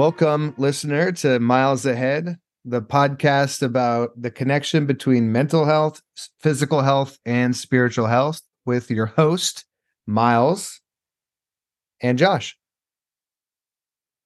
Welcome, 0.00 0.54
listener, 0.56 1.12
to 1.12 1.38
Miles 1.40 1.84
Ahead, 1.84 2.38
the 2.64 2.80
podcast 2.80 3.60
about 3.60 4.12
the 4.16 4.30
connection 4.30 4.86
between 4.86 5.30
mental 5.30 5.66
health, 5.66 6.00
physical 6.40 6.80
health, 6.80 7.18
and 7.26 7.54
spiritual 7.54 8.06
health 8.06 8.40
with 8.64 8.90
your 8.90 9.04
host, 9.04 9.66
Miles 10.06 10.80
and 12.00 12.16
Josh. 12.16 12.56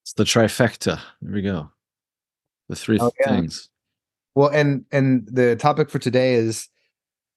It's 0.04 0.12
the 0.12 0.22
trifecta. 0.22 1.00
There 1.20 1.34
we 1.34 1.42
go. 1.42 1.72
The 2.68 2.77
three 2.77 3.00
Oh, 3.00 3.10
yeah. 3.18 3.30
things. 3.30 3.68
Well, 4.36 4.50
and 4.50 4.84
and 4.92 5.27
the 5.27 5.56
topic 5.56 5.91
for 5.91 5.98
today 5.98 6.34
is 6.34 6.68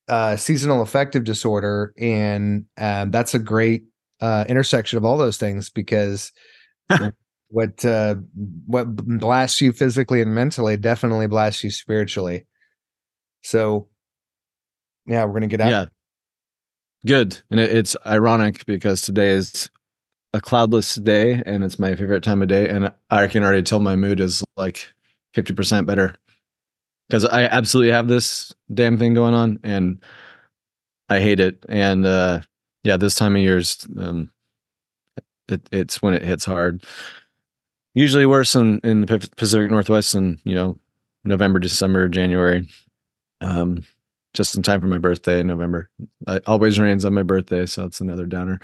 uh, 0.09 0.35
seasonal 0.35 0.83
affective 0.83 1.23
disorder, 1.23 1.91
and 1.97 2.65
um, 2.77 3.09
that's 3.09 3.33
a 3.33 3.39
great 3.39 3.85
uh, 4.21 4.45
intersection 4.47 4.97
of 4.97 5.05
all 5.05 5.17
those 5.17 5.37
things 5.37 5.71
because 5.71 6.31
what 7.49 7.83
uh, 7.85 8.15
what 8.65 8.95
blasts 8.95 9.61
you 9.61 9.71
physically 9.71 10.21
and 10.21 10.33
mentally 10.35 10.77
definitely 10.77 11.27
blasts 11.27 11.63
you 11.63 11.71
spiritually. 11.71 12.45
So, 13.43 13.87
yeah, 15.05 15.23
we're 15.25 15.33
gonna 15.33 15.47
get 15.47 15.61
out. 15.61 15.69
Yeah. 15.69 15.85
Good. 17.05 17.39
And 17.49 17.59
it, 17.59 17.75
it's 17.75 17.95
ironic 18.05 18.65
because 18.65 19.01
today 19.01 19.29
is 19.29 19.69
a 20.33 20.41
cloudless 20.41 20.95
day 20.95 21.41
and 21.45 21.63
it's 21.63 21.79
my 21.79 21.95
favorite 21.95 22.23
time 22.23 22.41
of 22.41 22.47
day. 22.47 22.67
And 22.67 22.91
I 23.09 23.27
can 23.27 23.43
already 23.43 23.63
tell 23.63 23.79
my 23.79 23.95
mood 23.95 24.19
is 24.19 24.43
like 24.57 24.87
50% 25.35 25.85
better 25.85 26.15
because 27.07 27.25
I 27.25 27.43
absolutely 27.43 27.91
have 27.93 28.07
this 28.07 28.53
damn 28.73 28.97
thing 28.97 29.13
going 29.13 29.33
on 29.33 29.59
and 29.63 30.03
I 31.09 31.19
hate 31.19 31.39
it. 31.39 31.65
And 31.69 32.05
uh, 32.05 32.41
yeah, 32.83 32.97
this 32.97 33.15
time 33.15 33.35
of 33.35 33.41
year 33.41 33.57
is, 33.57 33.87
um, 33.97 34.29
it, 35.47 35.61
it's 35.71 36.01
when 36.01 36.13
it 36.13 36.23
hits 36.23 36.43
hard. 36.45 36.83
Usually 37.93 38.25
worse 38.25 38.55
in, 38.55 38.79
in 38.83 39.01
the 39.01 39.29
Pacific 39.37 39.71
Northwest 39.71 40.15
in, 40.15 40.39
you 40.43 40.53
know, 40.55 40.77
November, 41.23 41.59
December, 41.59 42.07
January. 42.07 42.67
Um, 43.41 43.83
just 44.33 44.55
in 44.55 44.61
time 44.61 44.79
for 44.79 44.87
my 44.87 44.99
birthday 44.99 45.39
in 45.39 45.47
November. 45.47 45.89
It 46.27 46.43
always 46.45 46.79
rains 46.79 47.05
on 47.05 47.13
my 47.13 47.23
birthday, 47.23 47.65
so 47.65 47.85
it's 47.85 47.99
another 47.99 48.25
downer. 48.25 48.59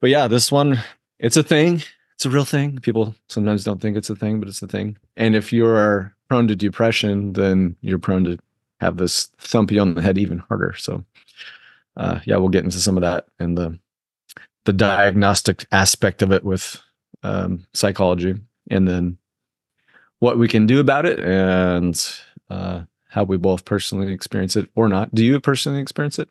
But 0.00 0.10
yeah, 0.10 0.28
this 0.28 0.52
one, 0.52 0.80
it's 1.18 1.36
a 1.36 1.42
thing. 1.42 1.82
It's 2.14 2.26
a 2.26 2.30
real 2.30 2.44
thing. 2.44 2.78
People 2.78 3.14
sometimes 3.28 3.64
don't 3.64 3.80
think 3.80 3.96
it's 3.96 4.10
a 4.10 4.16
thing, 4.16 4.38
but 4.38 4.48
it's 4.48 4.62
a 4.62 4.68
thing. 4.68 4.96
And 5.16 5.34
if 5.34 5.52
you 5.52 5.66
are 5.66 6.14
prone 6.28 6.46
to 6.48 6.56
depression, 6.56 7.32
then 7.32 7.76
you're 7.80 7.98
prone 7.98 8.24
to 8.24 8.38
have 8.80 8.96
this 8.96 9.26
thump 9.38 9.72
you 9.72 9.80
on 9.80 9.94
the 9.94 10.02
head 10.02 10.18
even 10.18 10.38
harder. 10.38 10.74
So 10.78 11.04
uh, 11.96 12.20
yeah, 12.24 12.36
we'll 12.36 12.48
get 12.48 12.64
into 12.64 12.78
some 12.78 12.96
of 12.96 13.02
that 13.02 13.26
and 13.38 13.58
the 13.58 13.78
the 14.64 14.72
diagnostic 14.72 15.64
aspect 15.72 16.22
of 16.22 16.30
it 16.30 16.44
with 16.44 16.80
um, 17.22 17.66
psychology, 17.74 18.34
and 18.70 18.86
then 18.86 19.18
what 20.20 20.38
we 20.38 20.48
can 20.48 20.66
do 20.66 20.80
about 20.80 21.06
it, 21.06 21.20
and 21.20 22.00
uh, 22.50 22.82
how 23.08 23.24
we 23.24 23.36
both 23.36 23.64
personally 23.64 24.12
experience 24.12 24.56
it 24.56 24.68
or 24.74 24.88
not. 24.88 25.14
Do 25.14 25.24
you 25.24 25.40
personally 25.40 25.80
experience 25.80 26.18
it? 26.18 26.28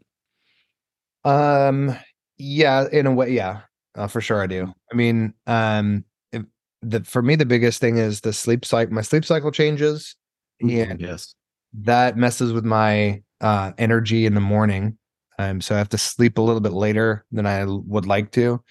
Um, 1.24 1.96
yeah, 2.38 2.88
in 2.92 3.06
a 3.06 3.12
way, 3.12 3.32
yeah, 3.32 3.62
uh, 3.96 4.08
for 4.08 4.22
sure 4.22 4.42
I 4.42 4.48
do. 4.48 4.74
I 4.92 4.96
mean, 4.96 5.34
um, 5.48 6.06
if, 6.32 6.44
the 6.82 7.04
for 7.04 7.22
me 7.22 7.36
the 7.36 7.46
biggest 7.46 7.82
thing 7.82 7.98
is 7.98 8.22
the 8.22 8.34
sleep 8.34 8.64
cycle. 8.66 8.94
My 8.94 9.02
sleep 9.02 9.26
cycle 9.26 9.52
changes, 9.52 10.16
Yeah. 10.60 10.94
Yes. 10.98 11.34
that 11.74 12.18
messes 12.18 12.54
with 12.54 12.66
my 12.66 13.22
uh 13.42 13.72
energy 13.78 14.26
in 14.26 14.34
the 14.36 14.42
morning. 14.42 14.98
Um, 15.40 15.62
so 15.62 15.76
I 15.76 15.78
have 15.78 15.90
to 15.90 15.98
sleep 15.98 16.38
a 16.38 16.42
little 16.42 16.62
bit 16.62 16.74
later 16.74 17.26
than 17.32 17.46
I 17.46 17.64
would 17.66 18.06
like 18.08 18.32
to 18.32 18.64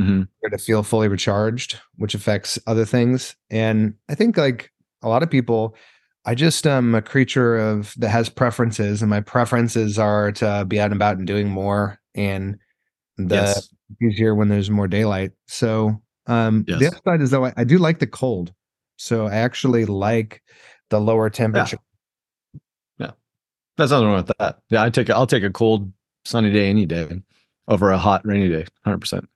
hmm 0.00 0.22
to 0.50 0.58
feel 0.58 0.82
fully 0.82 1.06
recharged, 1.06 1.78
which 1.96 2.14
affects 2.14 2.58
other 2.66 2.84
things. 2.84 3.36
And 3.50 3.94
I 4.08 4.14
think 4.14 4.36
like 4.36 4.72
a 5.02 5.08
lot 5.08 5.22
of 5.22 5.30
people, 5.30 5.76
I 6.24 6.34
just 6.34 6.66
am 6.66 6.94
a 6.94 7.02
creature 7.02 7.56
of 7.56 7.94
that 7.98 8.08
has 8.08 8.28
preferences, 8.28 9.02
and 9.02 9.10
my 9.10 9.20
preferences 9.20 9.98
are 9.98 10.32
to 10.32 10.64
be 10.66 10.80
out 10.80 10.86
and 10.86 10.94
about 10.94 11.18
and 11.18 11.26
doing 11.26 11.48
more 11.48 12.00
and 12.14 12.58
the 13.16 13.34
yes. 13.34 13.68
easier 14.02 14.34
when 14.34 14.48
there's 14.48 14.70
more 14.70 14.88
daylight. 14.88 15.32
So 15.46 16.00
um 16.26 16.64
the 16.64 16.78
Yes. 16.80 16.94
upside 16.94 17.20
is 17.20 17.30
though 17.30 17.44
I, 17.46 17.52
I 17.56 17.64
do 17.64 17.78
like 17.78 17.98
the 17.98 18.06
cold. 18.06 18.52
So 18.96 19.26
I 19.26 19.36
actually 19.36 19.84
like 19.84 20.42
the 20.88 21.00
lower 21.00 21.30
temperature. 21.30 21.78
Yeah. 22.98 23.12
That's 23.76 23.90
nothing 23.92 24.06
wrong 24.08 24.16
with 24.16 24.32
that. 24.38 24.58
Yeah, 24.68 24.82
I 24.82 24.90
take 24.90 25.08
a, 25.08 25.14
I'll 25.14 25.26
take 25.26 25.42
a 25.42 25.50
cold 25.50 25.92
sunny 26.24 26.52
day 26.52 26.68
any 26.68 26.86
day 26.86 27.22
over 27.68 27.90
a 27.90 27.98
hot 27.98 28.26
rainy 28.26 28.48
day. 28.48 28.66
Hundred 28.84 28.98
percent. 28.98 29.28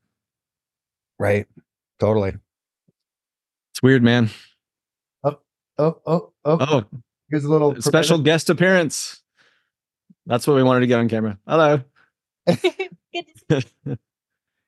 Right. 1.18 1.46
Totally. 2.00 2.34
It's 3.72 3.82
weird, 3.82 4.02
man. 4.02 4.30
Oh, 5.22 5.38
oh, 5.78 6.00
oh. 6.06 6.32
Oh, 6.44 6.58
oh. 6.60 6.84
Here's 7.30 7.44
a 7.44 7.48
little 7.50 7.80
special 7.80 8.18
guest 8.18 8.50
appearance. 8.50 9.22
That's 10.26 10.46
what 10.46 10.54
we 10.56 10.62
wanted 10.62 10.80
to 10.80 10.86
get 10.86 10.98
on 11.00 11.08
camera. 11.08 11.38
Hello. 11.46 11.80
Good 12.46 12.58
to 13.48 13.60
see 13.86 13.96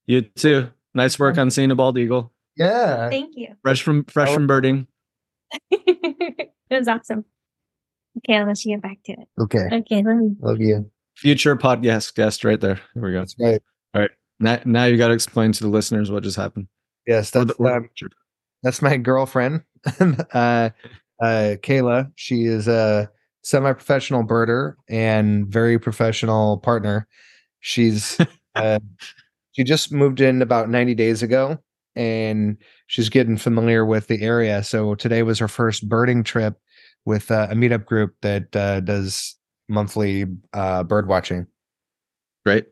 You 0.07 0.23
too. 0.23 0.69
Nice 0.95 1.19
work 1.19 1.39
on 1.39 1.51
seeing 1.51 1.71
a 1.71 1.75
bald 1.75 1.99
eagle. 1.99 2.33
Yeah. 2.57 3.09
Thank 3.11 3.35
you. 3.37 3.55
Fresh 3.63 3.83
from 3.83 4.05
fresh 4.05 4.31
Oh. 4.31 4.35
from 4.35 4.47
birding. 4.47 4.87
it 5.71 6.51
was 6.71 6.89
awesome. 6.89 7.25
Okay, 8.19 8.43
let's 8.45 8.65
get 8.65 8.81
back 8.81 8.99
to 9.05 9.13
it. 9.13 9.29
Okay. 9.39 9.69
Okay, 9.71 10.03
let 10.03 10.17
me. 10.17 10.35
Love 10.41 10.61
you. 10.61 10.91
Future 11.17 11.55
podcast 11.57 12.15
guest 12.15 12.45
right 12.45 12.61
there. 12.61 12.81
Here 12.95 13.03
we 13.05 13.13
go. 13.13 13.21
That's 13.21 13.37
right. 13.95 14.11
Now, 14.39 14.61
now 14.65 14.85
you 14.85 14.97
got 14.97 15.09
to 15.09 15.15
explain 15.15 15.53
to 15.53 15.63
the 15.65 15.71
listeners 15.71 16.11
what 16.11 16.23
just 16.23 16.37
happened. 16.37 16.69
Yes, 17.07 17.31
that's 17.31 17.53
um, 17.61 17.89
that's 18.63 18.83
my 18.83 18.97
girlfriend, 18.97 19.63
uh, 20.01 20.71
uh, 21.21 21.57
Kayla. 21.63 22.11
She 22.17 22.45
is 22.45 22.69
a 22.69 23.11
semi-professional 23.43 24.25
birder 24.25 24.75
and 24.89 25.47
very 25.47 25.79
professional 25.79 26.59
partner. 26.59 27.07
She's 27.61 28.19
uh, 28.57 28.81
she 29.53 29.65
just 29.65 29.93
moved 29.93 30.21
in 30.21 30.43
about 30.43 30.69
90 30.69 30.95
days 30.95 31.23
ago, 31.23 31.59
and 31.95 32.57
she's 32.89 33.09
getting 33.09 33.37
familiar 33.37 33.87
with 33.87 34.09
the 34.09 34.21
area. 34.23 34.63
So 34.63 34.95
today 34.97 35.23
was 35.23 35.39
her 35.39 35.49
first 35.49 35.89
birding 35.89 36.25
trip 36.25 36.59
with 37.05 37.31
uh, 37.31 37.47
a 37.51 37.55
meetup 37.55 37.85
group 37.87 38.15
that 38.23 38.55
uh, 38.55 38.81
does 38.81 39.37
monthly 39.69 40.27
uh, 40.53 40.83
bird 40.83 41.09
watching. 41.09 41.47
Great. 42.45 42.67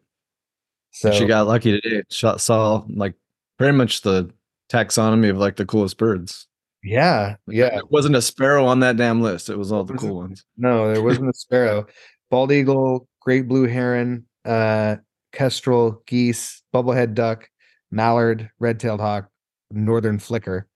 So 0.95 1.11
she 1.11 1.27
got 1.27 1.49
lucky 1.49 1.81
today. 1.81 2.03
Shot, 2.09 2.41
saw 2.41 2.85
like 2.89 3.15
pretty 3.59 3.77
much 3.77 4.03
the 4.03 4.31
taxonomy 4.71 5.29
of 5.29 5.39
like 5.39 5.57
the 5.57 5.67
coolest 5.67 5.99
birds. 5.99 6.47
yeah, 6.85 7.37
yeah. 7.49 7.77
It 7.79 7.91
wasn't 7.91 8.15
a 8.15 8.23
sparrow 8.23 8.65
on 8.65 8.81
that 8.81 8.97
damn 8.97 9.21
list. 9.21 9.51
It 9.51 9.59
was 9.59 9.73
all 9.73 9.85
the 9.85 9.95
cool 9.95 10.17
ones. 10.17 10.45
No, 10.57 10.93
there 10.93 11.03
wasn't 11.05 11.31
a 11.31 11.35
sparrow. 11.35 11.87
Bald 12.31 12.53
eagle, 12.53 13.09
great 13.21 13.49
blue 13.49 13.67
heron, 13.67 14.25
uh, 14.45 14.97
kestrel, 15.33 16.03
geese, 16.07 16.63
bufflehead 16.73 17.15
duck, 17.15 17.49
mallard, 17.91 18.51
red-tailed 18.61 19.01
hawk, 19.01 19.29
northern 19.73 20.19
flicker. 20.19 20.69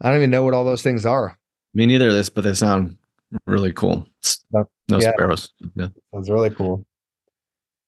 I 0.00 0.08
don't 0.08 0.18
even 0.18 0.30
know 0.30 0.44
what 0.44 0.54
all 0.54 0.64
those 0.64 0.82
things 0.82 1.06
are. 1.06 1.38
Me 1.72 1.86
neither 1.86 2.08
of 2.08 2.14
this, 2.14 2.28
but 2.28 2.44
they 2.44 2.54
sound 2.54 2.98
really 3.46 3.72
cool. 3.72 4.06
No 4.52 4.68
yeah. 4.88 5.12
sparrows. 5.12 5.48
Yeah. 5.74 5.88
That's 6.12 6.28
really 6.28 6.50
cool. 6.50 6.84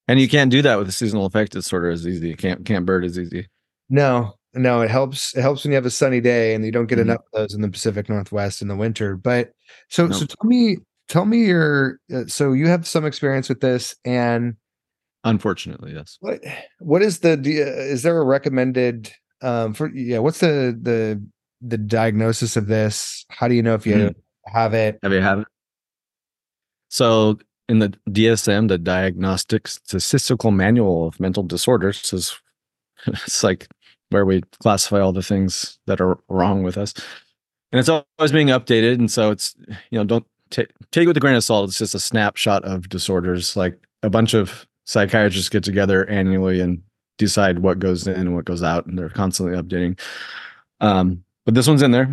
And 0.08 0.20
you 0.20 0.28
can't 0.28 0.50
do 0.50 0.60
that 0.62 0.78
with 0.78 0.88
a 0.88 0.92
seasonal 0.92 1.26
effect 1.26 1.52
disorder 1.52 1.88
as 1.90 2.06
easy. 2.06 2.28
You 2.28 2.36
can't 2.36 2.64
can't 2.66 2.84
bird 2.84 3.04
as 3.04 3.18
easy. 3.18 3.48
No, 3.88 4.34
no, 4.52 4.82
it 4.82 4.90
helps. 4.90 5.34
It 5.36 5.40
helps 5.42 5.64
when 5.64 5.72
you 5.72 5.76
have 5.76 5.86
a 5.86 5.90
sunny 5.90 6.20
day 6.20 6.54
and 6.54 6.64
you 6.64 6.70
don't 6.72 6.86
get 6.86 6.98
Mhm. 6.98 7.02
enough 7.02 7.20
of 7.32 7.40
those 7.40 7.54
in 7.54 7.62
the 7.62 7.68
Pacific 7.70 8.08
Northwest 8.08 8.60
in 8.62 8.68
the 8.68 8.76
winter. 8.76 9.16
But 9.16 9.52
so, 9.88 10.10
so 10.10 10.26
tell 10.26 10.44
me, 10.48 10.76
tell 11.08 11.24
me 11.24 11.46
your. 11.46 11.98
Uh, 12.14 12.24
so 12.26 12.52
you 12.52 12.66
have 12.68 12.86
some 12.86 13.04
experience 13.06 13.48
with 13.48 13.60
this, 13.60 13.94
and 14.04 14.56
Unfortunately, 15.26 15.94
yes. 15.94 16.18
what 16.20 16.40
what 16.80 17.00
is 17.00 17.20
the 17.20 17.40
is 17.40 18.02
there 18.02 18.18
a 18.20 18.24
recommended 18.24 19.10
um 19.40 19.72
for 19.72 19.88
yeah 19.94 20.18
what's 20.18 20.40
the 20.40 20.78
the 20.82 21.22
the 21.62 21.78
diagnosis 21.78 22.58
of 22.58 22.66
this 22.66 23.24
how 23.30 23.48
do 23.48 23.54
you 23.54 23.62
know 23.62 23.72
if 23.74 23.86
you 23.86 23.94
Mhm. 23.94 24.14
have 24.44 24.74
it 24.74 24.98
Have 25.02 25.12
you 25.14 25.22
have 25.22 25.38
it? 25.40 25.46
So 26.90 27.38
in 27.68 27.78
the 27.78 27.90
DSM, 28.08 28.68
the 28.68 28.78
Diagnostic 28.78 29.68
Statistical 29.68 30.50
Manual 30.50 31.06
of 31.06 31.20
Mental 31.20 31.42
Disorders 31.42 32.12
is 32.12 32.38
it's 33.06 33.42
like 33.42 33.68
where 34.10 34.24
we 34.24 34.42
classify 34.60 35.00
all 35.00 35.12
the 35.12 35.22
things 35.22 35.78
that 35.86 36.00
are 36.00 36.18
wrong 36.28 36.62
with 36.62 36.76
us. 36.76 36.94
And 37.72 37.80
it's 37.80 37.88
always 37.88 38.32
being 38.32 38.48
updated. 38.48 38.94
And 38.94 39.10
so 39.10 39.30
it's, 39.30 39.56
you 39.90 39.98
know, 39.98 40.04
don't 40.04 40.26
ta- 40.50 40.62
take 40.92 41.04
it 41.04 41.08
with 41.08 41.16
a 41.16 41.20
grain 41.20 41.34
of 41.34 41.42
salt. 41.42 41.68
It's 41.68 41.78
just 41.78 41.94
a 41.94 42.00
snapshot 42.00 42.64
of 42.64 42.88
disorders. 42.88 43.56
Like 43.56 43.76
a 44.02 44.10
bunch 44.10 44.34
of 44.34 44.66
psychiatrists 44.84 45.48
get 45.48 45.64
together 45.64 46.08
annually 46.08 46.60
and 46.60 46.80
decide 47.18 47.60
what 47.60 47.78
goes 47.78 48.06
in 48.06 48.14
and 48.14 48.34
what 48.34 48.44
goes 48.44 48.62
out. 48.62 48.86
And 48.86 48.96
they're 48.98 49.08
constantly 49.08 49.60
updating. 49.60 49.98
Um, 50.80 51.24
but 51.44 51.54
this 51.54 51.66
one's 51.66 51.82
in 51.82 51.90
there 51.90 52.12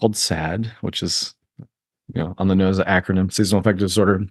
called 0.00 0.16
SAD, 0.16 0.72
which 0.80 1.02
is 1.02 1.34
you 2.12 2.22
know, 2.22 2.34
on 2.38 2.48
the 2.48 2.54
nose, 2.54 2.78
acronym 2.80 3.32
seasonal 3.32 3.60
affective 3.60 3.88
disorder. 3.88 4.26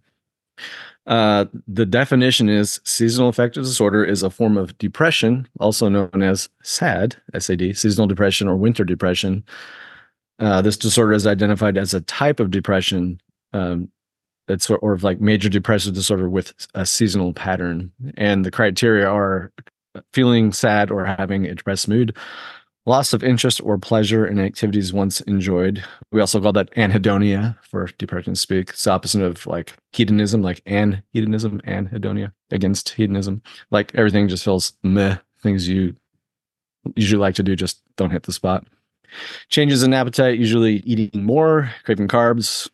Uh, 1.06 1.46
the 1.68 1.86
definition 1.86 2.48
is 2.48 2.80
seasonal 2.86 3.30
affective 3.30 3.64
disorder 3.64 4.06
is 4.06 4.24
a 4.24 4.30
form 4.30 4.58
of 4.58 4.78
depression, 4.78 5.48
also 5.60 5.90
known 5.90 6.22
as 6.22 6.50
SAD, 6.64 7.18
SAD, 7.38 7.78
seasonal 7.78 8.08
depression 8.08 8.48
or 8.48 8.56
winter 8.56 8.86
depression. 8.86 9.44
Uh, 10.40 10.62
this 10.62 10.78
disorder 10.78 11.14
is 11.14 11.28
identified 11.28 11.78
as 11.78 11.94
a 11.94 12.02
type 12.02 12.40
of 12.40 12.52
depression 12.52 13.20
um, 13.52 13.90
that's 14.48 14.66
sort 14.66 14.82
of 14.84 15.04
like 15.04 15.22
major 15.22 15.50
depressive 15.50 15.94
disorder 15.94 16.30
with 16.30 16.54
a 16.74 16.86
seasonal 16.86 17.34
pattern. 17.34 17.92
And 18.16 18.46
the 18.46 18.52
criteria 18.52 19.08
are 19.08 19.52
feeling 20.14 20.54
sad 20.54 20.90
or 20.90 21.06
having 21.06 21.46
a 21.46 21.56
depressed 21.56 21.88
mood, 21.88 22.16
loss 22.86 23.14
of 23.14 23.24
interest 23.24 23.62
or 23.64 23.78
pleasure 23.78 24.26
in 24.26 24.40
activities 24.40 24.92
once 24.92 25.22
enjoyed. 25.22 25.84
We 26.12 26.20
also 26.20 26.42
call 26.42 26.54
that 26.54 26.72
anhedonia 26.76 27.58
for 27.64 27.88
depression 27.98 28.36
speak. 28.36 28.72
It's 28.72 28.88
opposite 28.88 29.22
of 29.22 29.46
like 29.48 29.74
hedonism, 29.94 30.42
like 30.42 30.64
anhedonism, 30.66 31.62
anhedonia 31.62 32.34
against 32.52 32.90
hedonism. 32.90 33.42
Like 33.72 33.94
everything 33.96 34.28
just 34.28 34.44
feels 34.44 34.74
meh. 34.84 35.18
Things 35.42 35.68
you 35.68 35.96
usually 36.96 37.20
like 37.20 37.36
to 37.36 37.44
do 37.44 37.56
just 37.56 37.82
don't 37.96 38.12
hit 38.12 38.24
the 38.24 38.34
spot. 38.34 38.66
Changes 39.50 39.84
in 39.84 39.94
appetite, 39.94 40.40
usually 40.40 40.78
eating 40.78 41.24
more, 41.24 41.72
craving 41.84 42.08
carbs. 42.08 42.70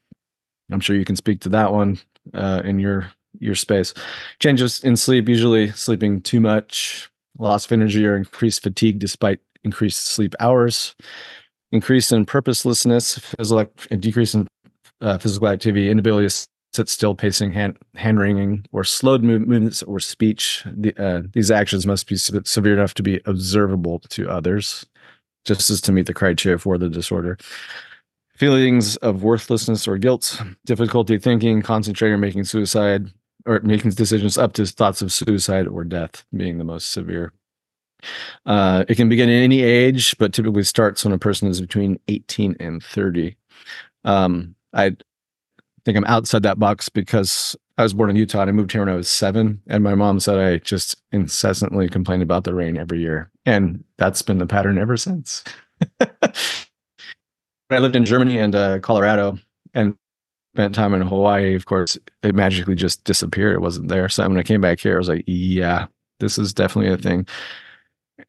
I'm 0.71 0.79
sure 0.79 0.95
you 0.95 1.05
can 1.05 1.15
speak 1.15 1.41
to 1.41 1.49
that 1.49 1.73
one 1.73 1.99
uh, 2.33 2.61
in 2.63 2.79
your 2.79 3.11
your 3.39 3.55
space. 3.55 3.93
Changes 4.39 4.83
in 4.83 4.95
sleep, 4.95 5.29
usually 5.29 5.71
sleeping 5.71 6.21
too 6.21 6.39
much, 6.39 7.09
loss 7.37 7.65
of 7.65 7.71
energy 7.71 8.05
or 8.05 8.15
increased 8.15 8.63
fatigue 8.63 8.99
despite 8.99 9.39
increased 9.63 10.05
sleep 10.05 10.35
hours, 10.39 10.95
increase 11.71 12.11
in 12.11 12.25
purposelessness, 12.25 13.19
physical 13.19 13.65
decrease 13.99 14.33
in 14.33 14.47
uh, 15.01 15.17
physical 15.17 15.47
activity, 15.47 15.89
inability 15.89 16.27
to 16.27 16.47
sit 16.73 16.89
still, 16.89 17.15
pacing, 17.15 17.51
hand, 17.51 17.77
hand 17.95 18.19
wringing, 18.19 18.65
or 18.71 18.83
slowed 18.83 19.23
movements 19.23 19.81
or 19.83 19.99
speech. 19.99 20.63
The, 20.65 20.93
uh, 21.01 21.21
these 21.33 21.51
actions 21.51 21.85
must 21.85 22.07
be 22.07 22.15
severe 22.15 22.73
enough 22.73 22.93
to 22.95 23.03
be 23.03 23.21
observable 23.25 23.99
to 24.09 24.29
others, 24.29 24.85
just 25.45 25.69
as 25.69 25.81
to 25.81 25.91
meet 25.91 26.05
the 26.05 26.13
criteria 26.13 26.57
for 26.57 26.77
the 26.77 26.89
disorder. 26.89 27.37
Feelings 28.35 28.95
of 28.97 29.23
worthlessness 29.23 29.87
or 29.87 29.97
guilt, 29.97 30.41
difficulty 30.65 31.17
thinking, 31.17 31.61
concentrating, 31.61 32.13
or 32.13 32.17
making 32.17 32.45
suicide, 32.45 33.11
or 33.45 33.59
making 33.61 33.91
decisions 33.91 34.37
up 34.37 34.53
to 34.53 34.65
thoughts 34.65 35.01
of 35.01 35.11
suicide 35.11 35.67
or 35.67 35.83
death 35.83 36.23
being 36.35 36.57
the 36.57 36.63
most 36.63 36.91
severe. 36.91 37.33
Uh, 38.45 38.85
it 38.87 38.95
can 38.95 39.09
begin 39.09 39.29
at 39.29 39.43
any 39.43 39.61
age, 39.61 40.17
but 40.17 40.33
typically 40.33 40.63
starts 40.63 41.03
when 41.03 41.13
a 41.13 41.19
person 41.19 41.47
is 41.47 41.61
between 41.61 41.99
18 42.07 42.55
and 42.59 42.83
30. 42.83 43.35
Um, 44.03 44.55
I 44.73 44.95
think 45.85 45.97
I'm 45.97 46.05
outside 46.05 46.43
that 46.43 46.59
box 46.59 46.89
because 46.89 47.55
I 47.77 47.83
was 47.83 47.93
born 47.93 48.09
in 48.09 48.15
Utah 48.15 48.41
and 48.41 48.49
I 48.49 48.53
moved 48.53 48.71
here 48.71 48.81
when 48.81 48.93
I 48.93 48.97
was 48.97 49.09
seven. 49.09 49.61
And 49.67 49.83
my 49.83 49.95
mom 49.95 50.19
said 50.19 50.37
I 50.37 50.57
just 50.57 50.97
incessantly 51.11 51.89
complained 51.89 52.23
about 52.23 52.43
the 52.43 52.53
rain 52.53 52.77
every 52.77 52.99
year. 52.99 53.31
And 53.45 53.83
that's 53.97 54.21
been 54.21 54.37
the 54.37 54.45
pattern 54.45 54.77
ever 54.77 54.97
since. 54.97 55.43
I 57.71 57.77
lived 57.77 57.95
in 57.95 58.05
Germany 58.05 58.37
and 58.37 58.55
uh, 58.55 58.79
Colorado 58.79 59.37
and 59.73 59.95
spent 60.55 60.75
time 60.75 60.93
in 60.93 61.01
Hawaii. 61.01 61.55
Of 61.55 61.65
course, 61.65 61.97
it 62.23 62.35
magically 62.35 62.75
just 62.75 63.03
disappeared. 63.03 63.55
It 63.55 63.61
wasn't 63.61 63.87
there. 63.87 64.09
So 64.09 64.27
when 64.27 64.37
I 64.37 64.43
came 64.43 64.61
back 64.61 64.79
here, 64.79 64.95
I 64.95 64.97
was 64.97 65.09
like, 65.09 65.23
yeah, 65.27 65.87
this 66.19 66.37
is 66.37 66.53
definitely 66.53 66.91
a 66.91 66.97
thing 66.97 67.27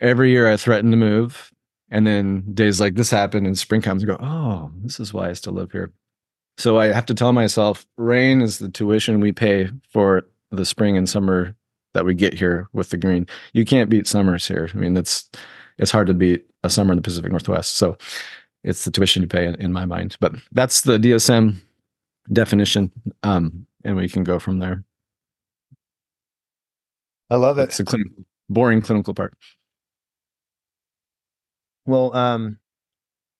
every 0.00 0.30
year 0.30 0.50
I 0.50 0.56
threaten 0.56 0.90
to 0.90 0.96
move. 0.96 1.52
And 1.90 2.06
then 2.06 2.44
days 2.54 2.80
like 2.80 2.94
this 2.94 3.10
happen 3.10 3.46
and 3.46 3.58
spring 3.58 3.82
comes 3.82 4.02
and 4.02 4.08
go, 4.08 4.24
oh, 4.24 4.70
this 4.82 5.00
is 5.00 5.12
why 5.12 5.28
I 5.28 5.32
still 5.32 5.52
live 5.52 5.72
here. 5.72 5.92
So 6.56 6.78
I 6.78 6.92
have 6.92 7.06
to 7.06 7.14
tell 7.14 7.32
myself 7.32 7.86
rain 7.96 8.42
is 8.42 8.58
the 8.58 8.68
tuition 8.68 9.20
we 9.20 9.32
pay 9.32 9.68
for 9.92 10.26
the 10.50 10.64
spring 10.64 10.96
and 10.96 11.08
summer 11.08 11.56
that 11.94 12.04
we 12.04 12.14
get 12.14 12.34
here 12.34 12.68
with 12.72 12.90
the 12.90 12.96
green. 12.96 13.26
You 13.52 13.64
can't 13.64 13.90
beat 13.90 14.06
summers 14.06 14.46
here. 14.46 14.68
I 14.72 14.76
mean, 14.76 14.96
it's 14.96 15.28
it's 15.78 15.90
hard 15.90 16.06
to 16.08 16.14
beat 16.14 16.44
a 16.62 16.70
summer 16.70 16.92
in 16.92 16.96
the 16.96 17.02
Pacific 17.02 17.30
Northwest. 17.30 17.76
So 17.76 17.96
it's 18.62 18.84
the 18.84 18.90
tuition 18.90 19.22
you 19.22 19.28
pay 19.28 19.46
in, 19.46 19.54
in 19.56 19.72
my 19.72 19.86
mind. 19.86 20.16
But 20.20 20.34
that's 20.52 20.82
the 20.82 20.98
DSM 20.98 21.56
definition. 22.32 22.92
Um, 23.22 23.66
and 23.84 23.96
we 23.96 24.08
can 24.08 24.22
go 24.22 24.38
from 24.38 24.58
there. 24.58 24.84
I 27.30 27.36
love 27.36 27.58
it. 27.58 27.64
It's 27.64 27.80
a 27.80 27.84
clinical, 27.84 28.24
boring 28.48 28.82
clinical 28.82 29.14
part. 29.14 29.34
Well, 31.90 32.14
um, 32.14 32.56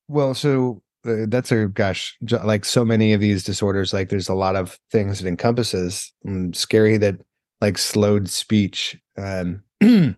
well, 0.08 0.34
so 0.34 0.82
uh, 1.06 1.26
that's 1.28 1.52
a 1.52 1.66
gosh, 1.66 2.18
like 2.42 2.64
so 2.64 2.84
many 2.84 3.12
of 3.12 3.20
these 3.20 3.44
disorders, 3.44 3.92
like 3.92 4.08
there's 4.08 4.28
a 4.28 4.34
lot 4.34 4.56
of 4.56 4.76
things 4.90 5.20
it 5.20 5.28
encompasses. 5.28 6.12
Mm, 6.26 6.54
scary 6.56 6.96
that 6.96 7.20
like 7.60 7.78
slowed 7.78 8.28
speech. 8.28 8.98
Um, 9.16 9.62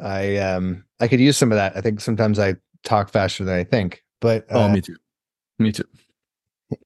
I 0.00 0.36
um 0.36 0.84
I 1.00 1.08
could 1.08 1.18
use 1.18 1.36
some 1.36 1.50
of 1.50 1.56
that. 1.56 1.76
I 1.76 1.80
think 1.80 2.00
sometimes 2.00 2.38
I 2.38 2.54
talk 2.84 3.10
faster 3.10 3.42
than 3.42 3.58
I 3.58 3.64
think, 3.64 4.04
but 4.20 4.46
oh, 4.48 4.60
uh, 4.60 4.64
oh, 4.66 4.68
me 4.68 4.80
too, 4.80 4.96
me 5.58 5.72
too. 5.72 5.88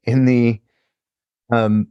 In 0.05 0.25
the 0.25 0.59
um, 1.53 1.89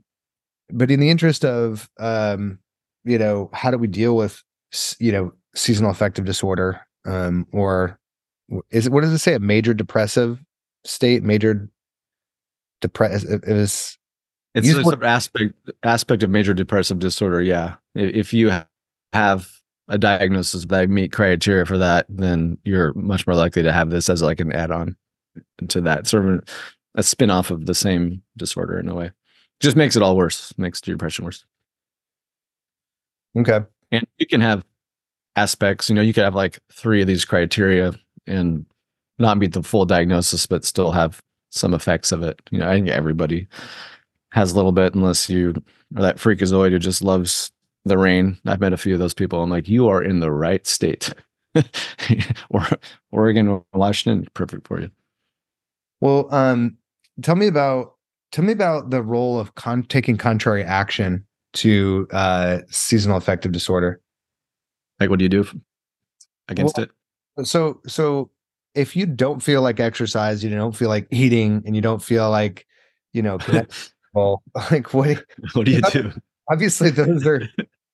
but 0.72 0.90
in 0.90 1.00
the 1.00 1.12
interest 1.12 1.46
of 1.46 1.88
um, 2.00 2.58
you 3.04 3.20
know, 3.20 3.52
how 3.54 3.70
do 3.70 3.78
we 3.78 3.86
deal 3.86 4.16
with 4.16 4.42
you 4.98 5.12
know 5.12 5.34
seasonal 5.54 5.92
affective 5.92 6.26
disorder 6.26 6.82
um 7.06 7.46
or 7.54 8.00
is 8.70 8.88
it 8.88 8.92
what 8.92 9.02
does 9.02 9.14
it 9.14 9.20
say? 9.20 9.34
A 9.34 9.40
major 9.40 9.74
depressive 9.74 10.44
state, 10.84 11.24
major 11.24 11.70
depress. 12.82 13.24
It, 13.24 13.46
was. 13.48 13.98
It's 14.54 14.70
an 14.70 15.04
aspect 15.04 15.54
aspect 15.84 16.24
of 16.24 16.30
major 16.30 16.54
depressive 16.54 17.00
disorder. 17.00 17.42
Yeah, 17.42 17.76
if 17.94 18.34
you 18.34 18.52
have 19.14 19.52
a 19.88 19.98
diagnosis 19.98 20.66
that 20.66 20.90
meet 20.90 21.12
criteria 21.12 21.66
for 21.66 21.78
that, 21.78 22.06
then 22.10 22.58
you're 22.64 22.94
much 22.94 23.28
more 23.28 23.36
likely 23.36 23.64
to 23.64 23.72
have 23.72 23.90
this 23.90 24.10
as 24.10 24.22
like 24.22 24.40
an 24.40 24.52
add-on 24.52 24.96
to 25.68 25.82
that 25.82 26.08
sort 26.08 26.26
of 26.26 26.44
a 26.96 27.04
spin-off 27.04 27.52
of 27.52 27.66
the 27.66 27.76
same 27.76 28.22
disorder 28.38 28.80
in 28.80 28.90
a 28.90 28.96
way. 28.96 29.12
Just 29.60 29.76
makes 29.76 29.96
it 29.96 30.02
all 30.02 30.16
worse, 30.18 30.54
makes 30.58 30.82
your 30.86 30.96
depression 30.96 31.26
worse. 31.26 31.46
Okay. 33.38 33.60
And 33.92 34.08
you 34.18 34.26
can 34.26 34.42
have 34.42 34.64
aspects, 35.36 35.90
you 35.90 35.96
know, 35.96 36.02
you 36.02 36.14
could 36.14 36.24
have 36.24 36.36
like 36.36 36.60
three 36.72 37.02
of 37.02 37.08
these 37.08 37.26
criteria 37.26 37.94
and 38.28 38.66
not 39.20 39.38
meet 39.38 39.54
the 39.54 39.64
full 39.64 39.86
diagnosis, 39.86 40.46
but 40.46 40.66
still 40.66 40.92
have 40.92 41.22
some 41.52 41.74
effects 41.74 42.12
of 42.12 42.24
it. 42.24 42.40
You 42.52 42.60
know, 42.60 42.70
I 42.70 42.74
think 42.74 42.90
everybody 42.90 43.48
has 44.32 44.52
a 44.52 44.56
little 44.56 44.72
bit, 44.72 44.96
unless 44.96 45.30
you 45.30 45.52
are 45.96 46.02
that 46.02 46.18
freakazoid 46.18 46.72
who 46.72 46.80
just 46.80 47.02
loves 47.02 47.52
the 47.86 47.98
rain. 47.98 48.38
I've 48.46 48.60
met 48.60 48.74
a 48.74 48.78
few 48.78 48.94
of 48.94 49.00
those 49.00 49.14
people. 49.14 49.42
I'm 49.42 49.50
like, 49.50 49.68
you 49.68 49.88
are 49.88 50.04
in 50.04 50.20
the 50.20 50.32
right 50.32 50.66
state. 50.68 51.14
or 52.50 52.68
Oregon 53.12 53.48
or 53.48 53.66
Washington, 53.74 54.28
perfect 54.34 54.68
for 54.68 54.82
you. 54.82 54.92
Well, 56.02 56.28
um, 56.34 56.78
tell 57.22 57.36
me 57.36 57.48
about 57.48 57.94
tell 58.32 58.44
me 58.44 58.52
about 58.52 58.90
the 58.90 59.02
role 59.02 59.40
of 59.40 59.56
con- 59.56 59.84
taking 59.84 60.18
contrary 60.18 60.64
action 60.64 61.26
to 61.54 62.08
uh, 62.12 62.60
seasonal 62.70 63.18
affective 63.18 63.54
disorder. 63.54 64.02
Like, 65.00 65.10
what 65.10 65.20
do 65.20 65.24
you 65.24 65.30
do 65.30 65.48
against 66.50 66.78
well, 66.78 66.86
it? 66.86 66.92
So 67.44 67.82
so 67.88 68.30
if 68.76 68.96
you 68.96 69.06
don't 69.06 69.42
feel 69.42 69.62
like 69.62 69.80
exercise, 69.80 70.44
you 70.44 70.50
don't 70.50 70.76
feel 70.76 70.90
like 70.90 71.08
eating, 71.12 71.64
and 71.66 71.76
you 71.76 71.82
don't 71.82 72.04
feel 72.04 72.30
like 72.30 72.68
you 73.14 73.22
know 73.22 73.40
well, 74.14 74.44
like 74.72 74.94
what? 74.94 75.24
What 75.54 75.66
do 75.66 75.72
you 75.72 75.82
do? 75.92 76.12
Obviously, 76.50 76.90
those 76.90 77.26
are 77.26 77.40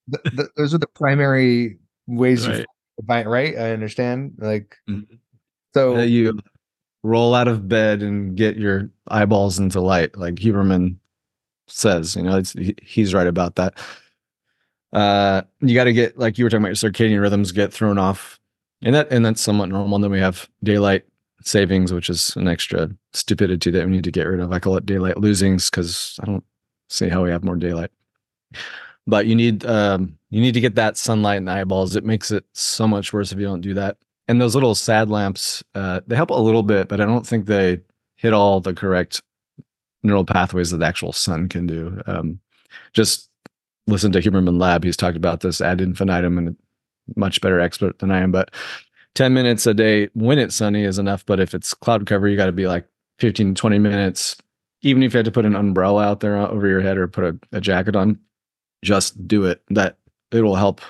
the, 0.08 0.22
the, 0.24 0.50
those 0.58 0.74
are 0.74 0.78
the 0.78 0.88
primary 0.88 1.78
ways 2.08 2.48
right. 2.48 2.60
you. 2.60 3.30
Right? 3.30 3.58
I 3.58 3.72
understand. 3.72 4.34
Like 4.38 4.78
mm-hmm. 4.90 5.16
so, 5.74 5.98
uh, 5.98 6.02
you 6.02 6.40
roll 7.04 7.34
out 7.34 7.48
of 7.48 7.68
bed 7.68 8.04
and 8.04 8.36
get 8.36 8.58
your 8.58 8.90
eyeballs 9.08 9.58
into 9.58 9.82
light, 9.82 10.18
like 10.18 10.36
Huberman 10.36 10.98
says. 11.68 12.16
You 12.16 12.24
know, 12.24 12.42
he, 12.58 12.76
he's 12.82 13.14
right 13.14 13.28
about 13.28 13.56
that. 13.56 13.74
Uh, 14.94 15.42
you 15.62 15.74
got 15.74 15.86
to 15.86 15.94
get 15.94 16.18
like 16.18 16.38
you 16.38 16.44
were 16.44 16.50
talking 16.50 16.66
about 16.66 16.82
your 16.82 16.92
circadian 16.92 17.22
rhythms 17.22 17.54
get 17.54 17.72
thrown 17.72 17.98
off 17.98 18.41
and 18.82 18.96
that 18.96 19.12
and 19.12 19.26
that's 19.26 19.42
somewhat 19.42 19.70
normal. 19.70 19.96
And 19.96 20.04
then 20.04 20.12
we 20.12 20.20
have 20.20 20.50
daylight 20.64 21.06
savings, 21.44 21.92
which 21.94 22.10
is 22.10 22.36
an 22.36 22.48
extra 22.48 22.90
stupidity 23.14 23.72
that 23.72 23.86
we 23.86 23.92
need 23.92 24.04
to 24.04 24.12
get 24.12 24.28
rid 24.28 24.40
of. 24.40 24.52
I 24.52 24.60
call 24.60 24.78
it 24.78 24.86
daylight 24.86 25.16
losings 25.16 25.70
because 25.70 26.20
I 26.22 26.26
don't 26.26 26.44
see 26.90 27.10
how 27.10 27.24
we 27.24 27.32
have 27.32 27.44
more 27.44 27.56
daylight. 27.56 27.92
But 29.08 29.26
you 29.26 29.36
need 29.36 29.66
um, 29.66 30.18
you 30.30 30.42
need 30.42 30.54
to 30.54 30.62
get 30.62 30.76
that 30.76 30.98
sunlight 30.98 31.38
in 31.38 31.46
the 31.46 31.52
eyeballs. 31.52 31.96
It 31.96 32.06
makes 32.06 32.32
it 32.32 32.46
so 32.54 32.88
much 32.88 33.14
worse 33.14 33.32
if 33.32 33.40
you 33.40 33.46
don't 33.46 33.62
do 33.62 33.74
that. 33.74 33.98
And 34.28 34.40
those 34.40 34.56
little 34.56 34.76
sad 34.76 35.10
lamps, 35.10 35.64
uh, 35.76 36.02
they 36.08 36.16
help 36.16 36.30
a 36.30 36.36
little 36.36 36.64
bit, 36.64 36.88
but 36.88 37.02
I 37.02 37.06
don't 37.06 37.26
think 37.26 37.46
they 37.46 37.80
hit 38.16 38.34
all 38.34 38.62
the 38.62 38.74
correct 38.74 39.22
neural 40.04 40.26
pathways 40.26 40.72
that 40.72 40.78
the 40.78 40.86
actual 40.86 41.12
sun 41.12 41.50
can 41.50 41.68
do. 41.68 42.02
Um, 42.06 42.40
just 42.94 43.30
listen 43.88 44.12
to 44.14 44.22
Huberman 44.22 44.60
Lab. 44.60 44.84
He's 44.84 44.98
talked 44.98 45.18
about 45.18 45.42
this 45.42 45.60
ad 45.60 45.82
infinitum, 45.82 46.38
and 46.38 46.56
much 47.16 47.42
better 47.42 47.60
expert 47.60 48.00
than 48.00 48.12
I 48.12 48.20
am, 48.20 48.32
but 48.32 48.52
10 49.16 49.34
minutes 49.34 49.66
a 49.66 49.74
day 49.74 50.10
when 50.14 50.40
it's 50.40 50.56
sunny 50.56 50.84
is 50.84 51.00
enough. 51.00 51.26
But 51.26 51.40
if 51.40 51.54
it's 51.54 51.74
cloud 51.74 52.06
cover, 52.06 52.28
you 52.28 52.38
got 52.38 52.46
to 52.46 52.52
be 52.52 52.68
like 52.68 52.88
15, 53.20 53.56
to 53.56 53.60
20 53.60 53.80
minutes. 53.80 54.38
Even 54.82 55.04
if 55.04 55.14
you 55.14 55.18
had 55.18 55.26
to 55.26 55.32
put 55.32 55.46
an 55.46 55.56
umbrella 55.56 56.04
out 56.04 56.22
there 56.22 56.38
over 56.38 56.68
your 56.68 56.82
head 56.82 56.98
or 56.98 57.08
put 57.08 57.24
a, 57.24 57.58
a 57.58 57.62
jacket 57.62 57.96
on, 57.96 58.20
just 58.84 59.28
do 59.28 59.46
it. 59.46 59.62
That 59.70 59.98
it 60.32 60.42
will 60.42 60.56
help. 60.56 60.82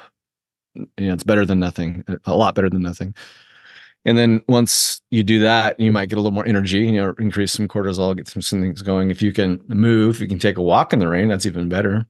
You 0.75 0.87
know, 1.07 1.13
it's 1.13 1.23
better 1.23 1.45
than 1.45 1.59
nothing. 1.59 2.05
A 2.25 2.35
lot 2.35 2.55
better 2.55 2.69
than 2.69 2.81
nothing. 2.81 3.15
And 4.05 4.17
then 4.17 4.41
once 4.47 5.01
you 5.11 5.23
do 5.23 5.39
that, 5.41 5.79
you 5.79 5.91
might 5.91 6.09
get 6.09 6.15
a 6.15 6.21
little 6.21 6.31
more 6.31 6.47
energy, 6.47 6.79
you 6.79 6.93
know, 6.93 7.13
increase 7.19 7.51
some 7.51 7.67
cortisol, 7.67 8.15
get 8.15 8.27
some, 8.27 8.41
some 8.41 8.61
things 8.61 8.81
going. 8.81 9.11
If 9.11 9.21
you 9.21 9.31
can 9.31 9.61
move, 9.67 10.19
you 10.19 10.27
can 10.27 10.39
take 10.39 10.57
a 10.57 10.61
walk 10.61 10.91
in 10.91 10.99
the 10.99 11.07
rain, 11.07 11.27
that's 11.27 11.45
even 11.45 11.69
better. 11.69 12.07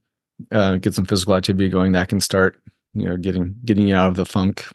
Uh, 0.50 0.76
get 0.76 0.94
some 0.94 1.04
physical 1.04 1.34
activity 1.34 1.68
going, 1.68 1.92
that 1.92 2.08
can 2.08 2.20
start, 2.20 2.58
you 2.94 3.06
know, 3.06 3.16
getting 3.16 3.54
getting 3.64 3.88
you 3.88 3.94
out 3.94 4.08
of 4.08 4.16
the 4.16 4.26
funk. 4.26 4.66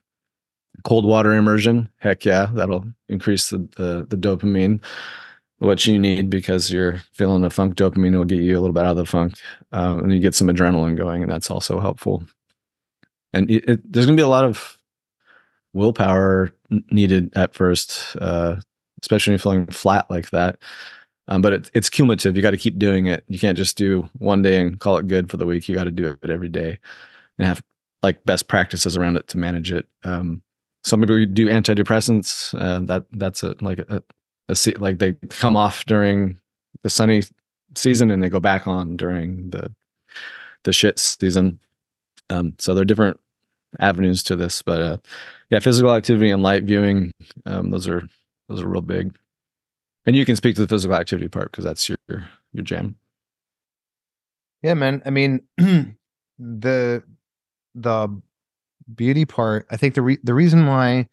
Cold 0.83 1.05
water 1.05 1.33
immersion, 1.33 1.89
heck 1.97 2.23
yeah, 2.23 2.47
that'll 2.53 2.85
increase 3.09 3.49
the 3.49 3.57
the, 3.77 4.05
the 4.09 4.17
dopamine, 4.17 4.79
what 5.59 5.85
you 5.85 5.97
need 5.97 6.29
because 6.29 6.71
you're 6.71 7.01
feeling 7.13 7.41
the 7.41 7.49
funk. 7.49 7.75
Dopamine 7.75 8.15
will 8.15 8.25
get 8.25 8.39
you 8.39 8.57
a 8.57 8.61
little 8.61 8.73
bit 8.73 8.85
out 8.85 8.91
of 8.91 8.97
the 8.97 9.05
funk, 9.05 9.35
uh, 9.73 9.97
and 10.01 10.13
you 10.13 10.19
get 10.19 10.35
some 10.35 10.47
adrenaline 10.47 10.95
going, 10.95 11.23
and 11.23 11.31
that's 11.31 11.49
also 11.49 11.79
helpful. 11.79 12.23
And 13.33 13.49
it, 13.49 13.67
it, 13.67 13.91
there's 13.91 14.05
gonna 14.05 14.15
be 14.15 14.21
a 14.21 14.27
lot 14.27 14.45
of 14.45 14.77
willpower 15.73 16.51
needed 16.91 17.31
at 17.35 17.53
first, 17.53 18.15
uh, 18.21 18.57
especially 19.01 19.31
when 19.31 19.33
you're 19.33 19.39
feeling 19.39 19.67
flat 19.67 20.09
like 20.09 20.29
that. 20.31 20.57
Um, 21.27 21.41
but 21.41 21.53
it, 21.53 21.71
it's 21.73 21.89
cumulative. 21.89 22.35
You 22.35 22.41
got 22.41 22.51
to 22.51 22.57
keep 22.57 22.79
doing 22.79 23.07
it. 23.07 23.23
You 23.27 23.37
can't 23.37 23.57
just 23.57 23.77
do 23.77 24.09
one 24.17 24.41
day 24.41 24.61
and 24.61 24.79
call 24.79 24.97
it 24.97 25.07
good 25.07 25.29
for 25.29 25.37
the 25.37 25.45
week. 25.45 25.67
You 25.67 25.75
got 25.75 25.83
to 25.83 25.91
do 25.91 26.17
it 26.21 26.29
every 26.29 26.49
day 26.49 26.79
and 27.37 27.47
have 27.47 27.61
like 28.03 28.23
best 28.25 28.47
practices 28.47 28.95
around 28.97 29.17
it 29.17 29.27
to 29.29 29.37
manage 29.37 29.71
it. 29.71 29.87
Um, 30.03 30.41
some 30.83 31.01
people 31.01 31.25
do 31.25 31.47
antidepressants. 31.47 32.53
Uh, 32.59 32.79
that 32.85 33.05
that's 33.11 33.43
a, 33.43 33.55
like 33.61 33.79
a, 33.79 34.01
a, 34.49 34.55
like 34.77 34.99
they 34.99 35.13
come 35.29 35.57
off 35.57 35.85
during 35.85 36.39
the 36.83 36.89
sunny 36.89 37.23
season 37.75 38.11
and 38.11 38.23
they 38.23 38.29
go 38.29 38.39
back 38.39 38.67
on 38.67 38.95
during 38.97 39.49
the 39.49 39.73
the 40.63 40.73
shit 40.73 40.99
season. 40.99 41.59
Um, 42.29 42.53
so 42.59 42.73
there 42.73 42.81
are 42.81 42.85
different 42.85 43.19
avenues 43.79 44.23
to 44.23 44.35
this, 44.35 44.61
but 44.61 44.81
uh, 44.81 44.97
yeah, 45.49 45.59
physical 45.59 45.93
activity 45.93 46.29
and 46.29 46.43
light 46.43 46.63
viewing, 46.63 47.11
um, 47.45 47.71
those 47.71 47.87
are 47.87 48.07
those 48.49 48.61
are 48.61 48.67
real 48.67 48.81
big. 48.81 49.17
And 50.05 50.15
you 50.15 50.25
can 50.25 50.35
speak 50.35 50.55
to 50.55 50.61
the 50.61 50.67
physical 50.67 50.95
activity 50.95 51.27
part 51.27 51.51
because 51.51 51.65
that's 51.65 51.89
your 51.89 51.97
your 52.53 52.63
jam. 52.63 52.95
Yeah, 54.61 54.73
man. 54.73 55.01
I 55.05 55.09
mean, 55.09 55.41
the 56.39 57.03
the 57.81 58.21
beauty 58.93 59.25
part. 59.25 59.67
I 59.69 59.77
think 59.77 59.95
the 59.95 60.01
re- 60.01 60.19
the 60.23 60.33
reason 60.33 60.67
why 60.67 61.07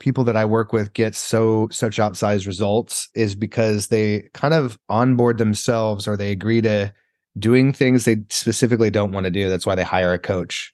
people 0.00 0.24
that 0.24 0.36
I 0.36 0.44
work 0.44 0.72
with 0.72 0.92
get 0.92 1.14
so 1.14 1.68
such 1.70 1.96
outsized 1.96 2.46
results 2.46 3.08
is 3.14 3.34
because 3.34 3.88
they 3.88 4.28
kind 4.32 4.54
of 4.54 4.78
onboard 4.88 5.38
themselves 5.38 6.06
or 6.06 6.16
they 6.16 6.30
agree 6.30 6.60
to 6.62 6.92
doing 7.38 7.72
things 7.72 8.04
they 8.04 8.18
specifically 8.30 8.90
don't 8.90 9.12
want 9.12 9.24
to 9.24 9.30
do. 9.30 9.48
That's 9.48 9.66
why 9.66 9.74
they 9.74 9.84
hire 9.84 10.12
a 10.12 10.18
coach. 10.18 10.72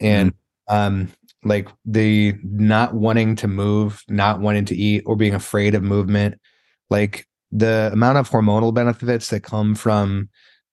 And 0.00 0.32
mm-hmm. 0.32 0.74
um, 0.74 1.12
like 1.44 1.68
the 1.84 2.34
not 2.42 2.94
wanting 2.94 3.36
to 3.36 3.48
move, 3.48 4.02
not 4.08 4.40
wanting 4.40 4.64
to 4.66 4.76
eat, 4.76 5.02
or 5.06 5.16
being 5.16 5.34
afraid 5.34 5.74
of 5.74 5.82
movement, 5.82 6.40
like 6.88 7.26
the 7.50 7.90
amount 7.92 8.18
of 8.18 8.30
hormonal 8.30 8.72
benefits 8.72 9.28
that 9.28 9.42
come 9.42 9.74
from 9.74 10.28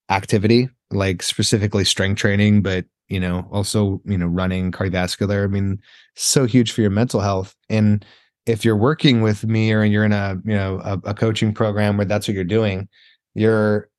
activity, 0.10 0.70
like 0.92 1.22
specifically 1.24 1.84
strength 1.84 2.20
training, 2.20 2.62
but 2.62 2.86
you 3.10 3.20
know, 3.20 3.48
also, 3.52 4.02
you 4.06 4.18
know, 4.18 4.28
running, 4.28 4.72
cardiovascular. 4.72 5.44
I 5.44 5.48
mean, 5.48 5.80
so 6.16 6.46
huge 6.46 6.72
for 6.72 6.82
your 6.82 6.90
mental 6.90 7.20
health. 7.20 7.56
And 7.70 8.06
if 8.46 8.64
you're 8.64 8.78
working 8.78 9.22
with 9.22 9.46
me 9.46 9.74
or 9.74 9.84
you're 9.84 10.06
in 10.06 10.14
a, 10.14 10.38
you 10.46 10.56
know, 10.56 10.80
a, 10.84 11.10
a 11.10 11.14
coaching 11.14 11.54
program 11.54 11.98
where 11.98 12.06
that's 12.06 12.28
what 12.28 12.36
you're 12.36 12.44
doing, 12.44 12.88
you're 13.36 13.90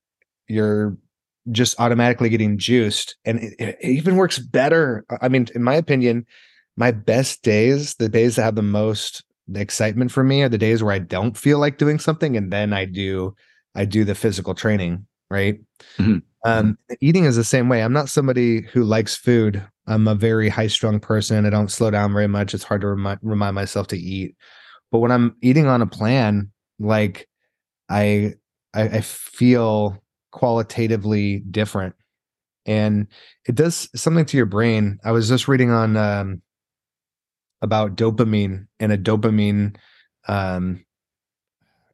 you're 0.48 0.96
just 1.50 1.80
automatically 1.80 2.28
getting 2.28 2.58
juiced 2.58 3.16
and 3.24 3.40
it, 3.40 3.54
it, 3.58 3.78
even 3.82 4.16
works 4.16 4.38
better 4.38 5.06
i 5.22 5.28
mean 5.28 5.46
in 5.54 5.62
my 5.62 5.74
opinion 5.74 6.26
my 6.80 6.90
best 6.90 7.42
days, 7.42 7.94
the 7.96 8.08
days 8.08 8.36
that 8.36 8.42
have 8.42 8.54
the 8.54 8.62
most 8.62 9.22
excitement 9.54 10.10
for 10.10 10.24
me 10.24 10.42
are 10.42 10.48
the 10.48 10.58
days 10.58 10.82
where 10.82 10.94
I 10.94 10.98
don't 10.98 11.36
feel 11.36 11.58
like 11.58 11.76
doing 11.76 11.98
something 11.98 12.36
and 12.36 12.50
then 12.50 12.72
I 12.72 12.86
do 12.86 13.34
I 13.74 13.84
do 13.84 14.02
the 14.04 14.14
physical 14.14 14.54
training, 14.54 15.06
right? 15.30 15.60
Mm-hmm. 15.98 16.18
Um, 16.44 16.78
eating 17.00 17.24
is 17.24 17.36
the 17.36 17.44
same 17.44 17.68
way. 17.68 17.82
I'm 17.82 17.92
not 17.92 18.08
somebody 18.08 18.62
who 18.62 18.82
likes 18.84 19.16
food. 19.16 19.62
I'm 19.86 20.08
a 20.08 20.14
very 20.14 20.48
high 20.48 20.68
strung 20.68 21.00
person. 21.00 21.44
I 21.44 21.50
don't 21.50 21.70
slow 21.70 21.90
down 21.90 22.12
very 22.12 22.28
much. 22.28 22.54
It's 22.54 22.64
hard 22.64 22.80
to 22.80 22.86
remind, 22.86 23.20
remind 23.22 23.54
myself 23.54 23.88
to 23.88 23.98
eat. 23.98 24.36
But 24.90 25.00
when 25.00 25.12
I'm 25.12 25.36
eating 25.42 25.66
on 25.66 25.82
a 25.82 25.86
plan, 25.86 26.50
like 26.78 27.28
I, 27.88 28.34
I, 28.74 28.82
I 28.82 29.00
feel 29.02 30.02
qualitatively 30.32 31.40
different, 31.40 31.94
and 32.66 33.08
it 33.46 33.54
does 33.54 33.88
something 33.94 34.24
to 34.26 34.36
your 34.36 34.46
brain. 34.46 34.98
I 35.04 35.12
was 35.12 35.28
just 35.28 35.48
reading 35.48 35.70
on 35.70 35.96
um, 35.96 36.42
about 37.62 37.96
dopamine 37.96 38.66
and 38.78 38.92
a 38.92 38.98
dopamine 38.98 39.76
um 40.28 40.84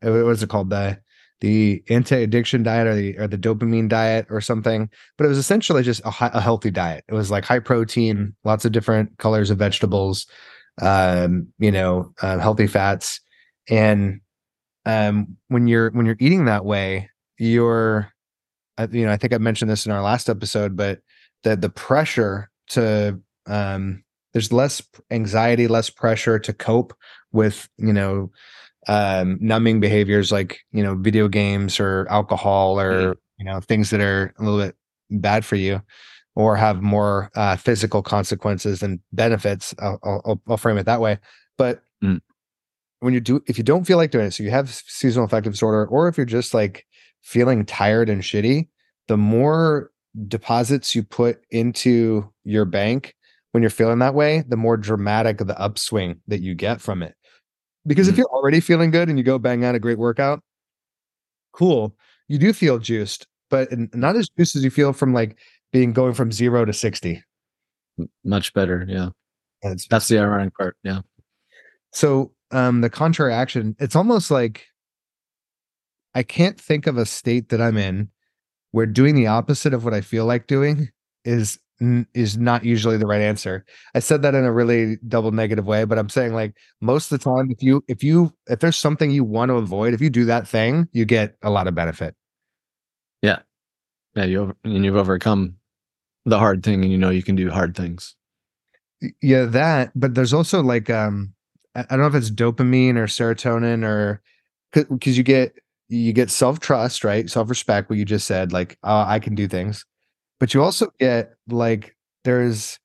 what's 0.03 0.43
it 0.43 0.49
called 0.49 0.71
the 0.71 0.99
the 1.41 1.83
anti-addiction 1.91 2.63
diet 2.63 2.87
or 2.87 2.95
the 2.95 3.19
or 3.19 3.27
the 3.27 3.39
dopamine 3.39 3.89
diet 3.89 4.27
or 4.31 4.41
something 4.41 4.89
but 5.19 5.25
it 5.25 5.29
was 5.29 5.39
essentially 5.39 5.83
just 5.83 6.01
a, 6.01 6.13
a 6.37 6.41
healthy 6.41 6.71
diet. 6.71 7.05
It 7.09 7.15
was 7.15 7.31
like 7.31 7.45
high 7.45 7.59
protein 7.59 8.35
lots 8.45 8.65
of 8.65 8.73
different 8.73 9.19
colors 9.19 9.51
of 9.51 9.59
vegetables 9.59 10.27
um 10.83 11.49
you 11.59 11.73
know 11.73 12.13
uh, 12.23 12.39
healthy 12.39 12.67
fats. 12.67 13.21
And 13.69 14.21
um 14.85 15.37
when 15.49 15.67
you're 15.67 15.91
when 15.91 16.07
you're 16.07 16.17
eating 16.21 16.45
that 16.45 16.65
way 16.65 17.11
you're 17.39 18.11
you 18.93 19.05
know 19.05 19.13
i 19.13 19.17
think 19.17 19.35
i 19.35 19.39
mentioned 19.39 19.71
this 19.71 19.85
in 19.85 19.91
our 19.91 20.01
last 20.01 20.29
episode 20.29 20.77
but 20.77 21.01
the 21.43 21.57
the 21.57 21.69
pressure 21.69 22.51
to 22.69 23.21
um 23.47 24.05
there's 24.37 24.53
less 24.53 24.83
anxiety, 25.11 25.67
less 25.67 25.89
pressure 25.89 26.39
to 26.39 26.53
cope 26.53 26.93
with, 27.33 27.71
you 27.79 27.91
know, 27.91 28.31
um, 28.89 29.39
numbing 29.41 29.81
behaviors 29.81 30.31
like, 30.31 30.61
you 30.73 30.83
know, 30.83 30.95
video 30.95 31.29
games 31.29 31.81
or 31.81 32.07
alcohol 32.09 32.81
or, 32.81 33.15
mm. 33.15 33.17
you 33.39 33.45
know, 33.45 33.61
things 33.61 33.91
that 33.91 34.01
are 34.01 34.33
a 34.39 34.43
little 34.43 34.61
bit 34.61 34.77
bad 35.11 35.45
for 35.45 35.57
you 35.57 35.83
or 36.35 36.55
have 36.57 36.83
more 36.83 37.31
uh, 37.35 37.57
physical 37.57 38.03
consequences 38.03 38.83
and 38.83 39.01
benefits. 39.13 39.75
I'll, 39.81 39.99
I'll, 40.05 40.41
I'll, 40.49 40.57
frame 40.57 40.79
it 40.79 40.85
that 40.85 41.01
way. 41.01 41.19
But 41.57 41.83
mm. 42.05 42.21
when 43.01 43.15
you 43.15 43.21
do, 43.21 43.43
if 43.47 43.59
you 43.59 43.65
don't 43.65 43.87
feel 43.87 43.97
like 43.97 44.11
doing 44.11 44.27
it, 44.27 44.33
so 44.33 44.43
you 44.43 44.51
have 44.51 44.71
seasonal 44.71 45.27
affective 45.27 45.55
disorder, 45.55 45.87
or 45.87 46.09
if 46.09 46.17
you're 46.17 46.27
just 46.27 46.55
like 46.55 46.87
feeling 47.23 47.65
tired 47.65 48.09
and 48.09 48.23
shitty, 48.23 48.69
the 49.09 49.17
more 49.17 49.91
deposits 50.29 50.95
you 50.95 51.03
put 51.03 51.41
into 51.51 52.31
your 52.45 52.65
bank, 52.65 53.15
when 53.53 53.63
you're 53.63 53.71
feeling 53.71 54.01
that 54.01 54.15
way, 54.15 54.45
the 54.47 54.57
more 54.57 54.77
dramatic 54.77 55.39
the 55.39 55.59
upswing 55.59 56.21
that 56.29 56.43
you 56.43 56.55
get 56.55 56.81
from 56.81 57.03
it. 57.03 57.16
Because 57.87 58.07
mm-hmm. 58.07 58.15
if 58.15 58.19
you're 58.19 58.31
already 58.31 58.61
feeling 58.61 58.91
good 58.91 59.09
and 59.09 59.19
you 59.19 59.25
go 59.25 59.39
bang 59.39 59.65
out 59.65 59.75
a 59.75 59.79
great 59.79 59.99
workout, 59.99 60.43
cool, 61.53 61.95
you 62.29 62.39
do 62.39 62.53
feel 62.53 62.79
juiced, 62.79 63.27
but 63.51 63.69
not 63.95 64.17
as 64.17 64.29
juiced 64.37 64.57
as 64.57 64.65
you 64.65 64.71
feel 64.71 64.93
from 64.93 65.13
like 65.13 65.39
being 65.73 65.93
going 65.93 66.15
from 66.15 66.33
zero 66.33 66.65
to 66.65 66.73
60. 66.73 67.23
Much 68.25 68.53
better. 68.53 68.85
Yeah. 68.89 69.11
That's, 69.63 69.87
That's 69.89 70.09
the 70.09 70.19
ironic 70.19 70.55
part. 70.57 70.77
Yeah. 70.83 71.01
So, 71.93 72.33
um, 72.51 72.81
the 72.81 72.91
contrary 72.91 73.33
action, 73.33 73.75
it's 73.81 73.97
almost 73.97 74.31
like 74.31 74.67
I 76.15 76.23
can't 76.23 76.61
think 76.61 76.87
of 76.87 76.97
a 76.97 77.07
state 77.07 77.49
that 77.49 77.61
I'm 77.61 77.77
in 77.77 78.11
where 78.71 78.87
doing 78.87 79.15
the 79.15 79.27
opposite 79.27 79.75
of 79.75 79.85
what 79.85 79.95
I 79.95 80.01
feel 80.01 80.27
like 80.27 80.47
doing 80.47 80.91
is 81.25 81.59
is 81.81 82.39
not 82.39 82.65
usually 82.65 82.97
the 82.97 83.07
right 83.07 83.21
answer. 83.21 83.65
I 83.95 83.99
said 83.99 84.23
that 84.23 84.35
in 84.35 84.45
a 84.45 84.53
really 84.53 84.97
double 85.09 85.31
negative 85.31 85.67
way, 85.67 85.85
but 85.85 85.99
I'm 85.99 86.09
saying 86.09 86.33
like 86.33 86.55
most 86.81 87.13
of 87.13 87.19
the 87.19 87.25
time, 87.25 87.51
if 87.51 87.63
you 87.63 87.85
if 87.89 88.03
you 88.03 88.33
if 88.47 88.61
there's 88.61 88.77
something 88.77 89.11
you 89.11 89.25
want 89.25 89.51
to 89.51 89.57
avoid, 89.57 89.93
if 89.93 90.01
you 90.01 90.09
do 90.09 90.25
that 90.25 90.49
thing, 90.49 90.89
you 90.93 91.05
get 91.05 91.37
a 91.43 91.51
lot 91.51 91.67
of 91.67 91.75
benefit. 91.75 92.15
Yeah, 93.21 93.41
yeah, 94.15 94.25
you 94.25 94.41
over, 94.43 94.57
and 94.65 94.85
you've 94.85 94.97
overcome 94.97 95.57
the 96.25 96.39
hard 96.39 96.63
thing, 96.63 96.83
and 96.83 96.91
you 96.91 96.99
know 96.99 97.11
you 97.11 97.23
can 97.23 97.37
do 97.37 97.51
hard 97.51 97.77
things. 97.77 98.17
Yeah, 99.21 99.45
that. 99.45 99.93
But 99.95 100.15
there's 100.15 100.33
also 100.33 100.63
like 100.63 100.89
um, 100.89 101.35
I 101.75 101.83
don't 101.83 102.01
know 102.01 102.07
if 102.07 102.15
it's 102.15 102.31
dopamine 102.31 102.97
or 102.97 103.07
serotonin 103.07 103.85
or 103.85 104.23
because 104.73 105.19
you 105.19 105.25
get 105.25 105.55
you 105.89 106.15
get 106.15 106.31
self 106.31 106.59
trust, 106.59 107.05
right? 107.05 107.29
Self 107.29 107.51
respect. 107.51 107.91
What 107.91 107.99
you 107.99 108.07
just 108.07 108.27
said, 108.27 108.53
like 108.53 108.79
oh, 108.83 109.05
I 109.07 109.19
can 109.19 109.35
do 109.35 109.47
things 109.47 109.85
but 110.39 110.55
you 110.55 110.63
also 110.63 110.91
get 110.99 111.35
like 111.49 111.97
there's 112.25 112.79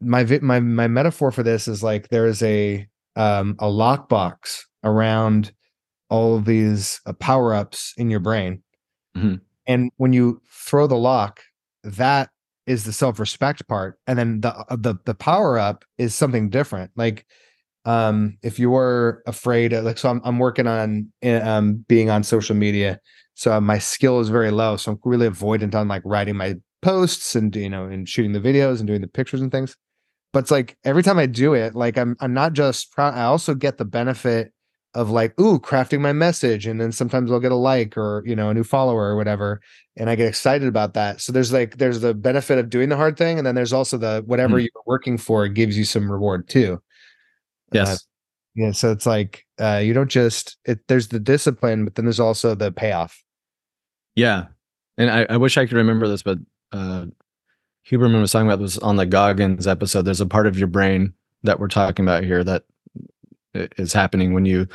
my 0.00 0.24
my 0.42 0.60
my 0.60 0.88
metaphor 0.88 1.30
for 1.30 1.42
this 1.42 1.68
is 1.68 1.82
like 1.82 2.08
there 2.08 2.26
is 2.26 2.42
a 2.42 2.86
um 3.16 3.56
a 3.58 3.66
lockbox 3.66 4.60
around 4.84 5.52
all 6.08 6.36
of 6.36 6.44
these 6.44 7.00
uh, 7.06 7.12
power 7.14 7.54
ups 7.54 7.94
in 7.96 8.10
your 8.10 8.20
brain. 8.20 8.62
Mm-hmm. 9.16 9.34
and 9.66 9.90
when 9.96 10.12
you 10.12 10.40
throw 10.48 10.86
the 10.86 10.94
lock 10.94 11.40
that 11.82 12.30
is 12.66 12.84
the 12.84 12.92
self 12.92 13.18
respect 13.18 13.66
part. 13.68 13.98
And 14.06 14.18
then 14.18 14.40
the 14.40 14.54
uh, 14.54 14.76
the 14.76 14.94
the 15.04 15.14
power 15.14 15.58
up 15.58 15.84
is 15.98 16.14
something 16.14 16.50
different. 16.50 16.90
Like 16.96 17.26
um 17.84 18.38
if 18.42 18.58
you 18.58 18.70
were 18.70 19.22
afraid 19.26 19.72
of, 19.72 19.84
like 19.84 19.98
so 19.98 20.10
I'm, 20.10 20.20
I'm 20.24 20.38
working 20.38 20.66
on 20.66 21.10
eh, 21.22 21.40
um 21.40 21.84
being 21.88 22.10
on 22.10 22.22
social 22.22 22.54
media 22.54 23.00
so 23.40 23.58
my 23.58 23.78
skill 23.78 24.20
is 24.20 24.28
very 24.28 24.50
low 24.50 24.76
so 24.76 24.92
i'm 24.92 24.98
really 25.04 25.26
avoidant 25.28 25.74
on 25.74 25.88
like 25.88 26.02
writing 26.04 26.36
my 26.36 26.54
posts 26.82 27.34
and 27.34 27.56
you 27.56 27.70
know 27.70 27.84
and 27.86 28.06
shooting 28.08 28.32
the 28.32 28.40
videos 28.40 28.78
and 28.78 28.86
doing 28.86 29.00
the 29.00 29.06
pictures 29.08 29.40
and 29.40 29.50
things 29.50 29.76
but 30.32 30.40
it's 30.40 30.50
like 30.50 30.76
every 30.84 31.02
time 31.02 31.18
i 31.18 31.24
do 31.26 31.54
it 31.54 31.74
like 31.74 31.96
i'm 31.96 32.16
i'm 32.20 32.34
not 32.34 32.52
just 32.52 32.92
proud 32.92 33.14
i 33.14 33.22
also 33.24 33.54
get 33.54 33.78
the 33.78 33.84
benefit 33.84 34.52
of 34.94 35.08
like 35.08 35.38
ooh 35.40 35.58
crafting 35.58 36.00
my 36.00 36.12
message 36.12 36.66
and 36.66 36.80
then 36.80 36.92
sometimes 36.92 37.30
i'll 37.32 37.40
get 37.40 37.52
a 37.52 37.56
like 37.56 37.96
or 37.96 38.22
you 38.26 38.34
know 38.36 38.50
a 38.50 38.54
new 38.54 38.64
follower 38.64 39.04
or 39.10 39.16
whatever 39.16 39.60
and 39.96 40.10
i 40.10 40.14
get 40.14 40.26
excited 40.28 40.66
about 40.68 40.94
that 40.94 41.20
so 41.20 41.32
there's 41.32 41.52
like 41.52 41.78
there's 41.78 42.00
the 42.00 42.12
benefit 42.12 42.58
of 42.58 42.68
doing 42.68 42.88
the 42.88 42.96
hard 42.96 43.16
thing 43.16 43.38
and 43.38 43.46
then 43.46 43.54
there's 43.54 43.72
also 43.72 43.96
the 43.96 44.22
whatever 44.26 44.56
Mhm. 44.58 44.62
you're 44.62 44.82
working 44.86 45.16
for 45.16 45.46
gives 45.48 45.78
you 45.78 45.84
some 45.84 46.10
reward 46.10 46.46
too 46.48 46.82
Yes. 47.72 47.88
Uh, 47.88 47.96
yeah 48.56 48.72
so 48.72 48.90
it's 48.90 49.06
like 49.06 49.46
uh 49.60 49.80
you 49.82 49.94
don't 49.94 50.10
just 50.10 50.58
it 50.64 50.80
there's 50.88 51.08
the 51.08 51.20
discipline 51.20 51.84
but 51.84 51.94
then 51.94 52.04
there's 52.04 52.18
also 52.20 52.54
the 52.54 52.72
payoff 52.72 53.22
Yeah. 54.16 54.46
And 54.98 55.10
I, 55.10 55.26
I 55.30 55.36
wish 55.36 55.56
I 55.56 55.66
could 55.66 55.76
remember 55.76 56.08
this, 56.08 56.22
but 56.22 56.38
uh 56.72 57.06
Huberman 57.88 58.20
was 58.20 58.30
talking 58.30 58.46
about 58.46 58.60
this 58.60 58.78
on 58.78 58.96
the 58.96 59.06
Goggins 59.06 59.66
episode. 59.66 60.02
There's 60.02 60.20
a 60.20 60.26
part 60.26 60.46
of 60.46 60.58
your 60.58 60.68
brain 60.68 61.14
that 61.42 61.58
we're 61.58 61.68
talking 61.68 62.04
about 62.04 62.24
here 62.24 62.44
that 62.44 62.64
is 63.54 63.92
happening 63.92 64.32
when 64.32 64.44
you 64.44 64.68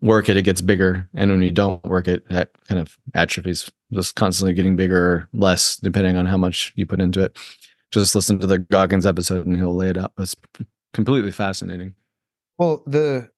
work 0.00 0.28
it, 0.28 0.36
it 0.36 0.42
gets 0.42 0.60
bigger. 0.60 1.08
And 1.14 1.30
when 1.30 1.42
you 1.42 1.50
don't 1.50 1.82
work 1.84 2.08
it, 2.08 2.28
that 2.30 2.50
kind 2.68 2.80
of 2.80 2.98
atrophies, 3.14 3.70
just 3.92 4.16
constantly 4.16 4.54
getting 4.54 4.76
bigger 4.76 4.98
or 4.98 5.28
less, 5.32 5.76
depending 5.76 6.16
on 6.16 6.26
how 6.26 6.36
much 6.36 6.72
you 6.74 6.86
put 6.86 7.00
into 7.00 7.22
it. 7.22 7.36
Just 7.92 8.14
listen 8.14 8.38
to 8.40 8.46
the 8.46 8.58
Goggins 8.58 9.06
episode 9.06 9.46
and 9.46 9.56
he'll 9.56 9.76
lay 9.76 9.90
it 9.90 9.98
out. 9.98 10.12
It's 10.18 10.34
completely 10.92 11.30
fascinating. 11.30 11.94
Well, 12.58 12.82
the 12.86 13.30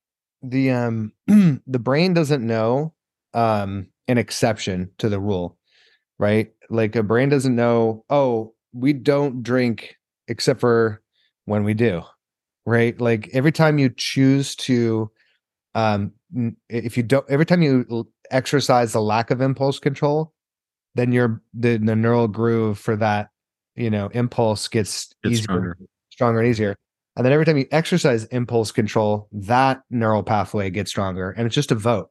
the 0.42 0.70
um 0.70 1.12
the 1.26 1.78
brain 1.78 2.14
doesn't 2.14 2.46
know 2.46 2.94
um 3.32 3.88
an 4.08 4.18
exception 4.18 4.90
to 4.98 5.08
the 5.08 5.20
rule, 5.20 5.56
right? 6.18 6.52
Like 6.70 6.96
a 6.96 7.02
brain 7.02 7.28
doesn't 7.28 7.56
know, 7.56 8.04
oh, 8.10 8.54
we 8.72 8.92
don't 8.92 9.42
drink 9.42 9.96
except 10.28 10.60
for 10.60 11.02
when 11.44 11.64
we 11.64 11.74
do. 11.74 12.02
Right? 12.66 12.98
Like 12.98 13.28
every 13.34 13.52
time 13.52 13.78
you 13.78 13.90
choose 13.94 14.56
to 14.56 15.10
um 15.74 16.12
if 16.68 16.96
you 16.96 17.02
don't 17.02 17.28
every 17.28 17.44
time 17.44 17.62
you 17.62 18.08
exercise 18.30 18.92
the 18.92 19.02
lack 19.02 19.30
of 19.30 19.40
impulse 19.40 19.78
control, 19.78 20.32
then 20.94 21.12
your 21.12 21.42
the, 21.52 21.76
the 21.76 21.94
neural 21.94 22.28
groove 22.28 22.78
for 22.78 22.96
that, 22.96 23.28
you 23.76 23.90
know, 23.90 24.08
impulse 24.14 24.68
gets 24.68 25.12
It's 25.22 25.32
easier 25.32 25.42
stronger. 25.42 25.78
stronger 26.10 26.40
and 26.40 26.48
easier. 26.48 26.74
And 27.16 27.24
then 27.24 27.32
every 27.32 27.44
time 27.44 27.58
you 27.58 27.66
exercise 27.70 28.24
impulse 28.26 28.72
control, 28.72 29.28
that 29.30 29.82
neural 29.90 30.22
pathway 30.22 30.70
gets 30.70 30.90
stronger. 30.90 31.30
And 31.30 31.46
it's 31.46 31.54
just 31.54 31.70
a 31.70 31.76
vote. 31.76 32.10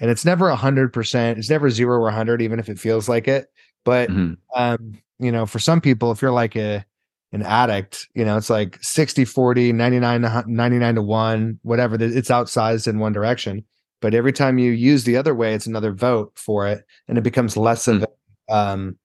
And 0.00 0.10
it's 0.10 0.24
never 0.24 0.48
a 0.48 0.56
hundred 0.56 0.92
percent. 0.92 1.38
It's 1.38 1.50
never 1.50 1.70
zero 1.70 1.98
or 2.00 2.10
hundred, 2.10 2.42
even 2.42 2.58
if 2.58 2.68
it 2.68 2.78
feels 2.78 3.08
like 3.08 3.28
it. 3.28 3.48
But 3.84 4.10
Mhm. 4.10 4.36
um, 4.56 4.94
you 5.18 5.30
know, 5.30 5.46
for 5.46 5.58
some 5.58 5.80
people, 5.80 6.10
if 6.12 6.22
you're 6.22 6.30
like 6.32 6.56
a 6.56 6.84
an 7.32 7.42
addict, 7.42 8.08
you 8.14 8.24
know, 8.24 8.36
it's 8.36 8.50
like 8.50 8.78
60, 8.82 9.24
40, 9.24 9.72
99 9.72 10.22
to 10.22 10.44
99 10.48 10.96
to 10.96 11.02
1, 11.02 11.60
whatever. 11.62 11.96
It's 12.00 12.28
outsized 12.30 12.88
in 12.88 12.98
one 12.98 13.12
direction. 13.12 13.64
But 14.00 14.14
every 14.14 14.32
time 14.32 14.58
you 14.58 14.72
use 14.72 15.04
the 15.04 15.16
other 15.16 15.34
way, 15.34 15.54
it's 15.54 15.66
another 15.66 15.92
vote 15.92 16.32
for 16.36 16.66
it. 16.66 16.84
And 17.06 17.18
it 17.18 17.22
becomes 17.22 17.56
less 17.56 17.86
of 17.88 18.04
um 18.50 18.98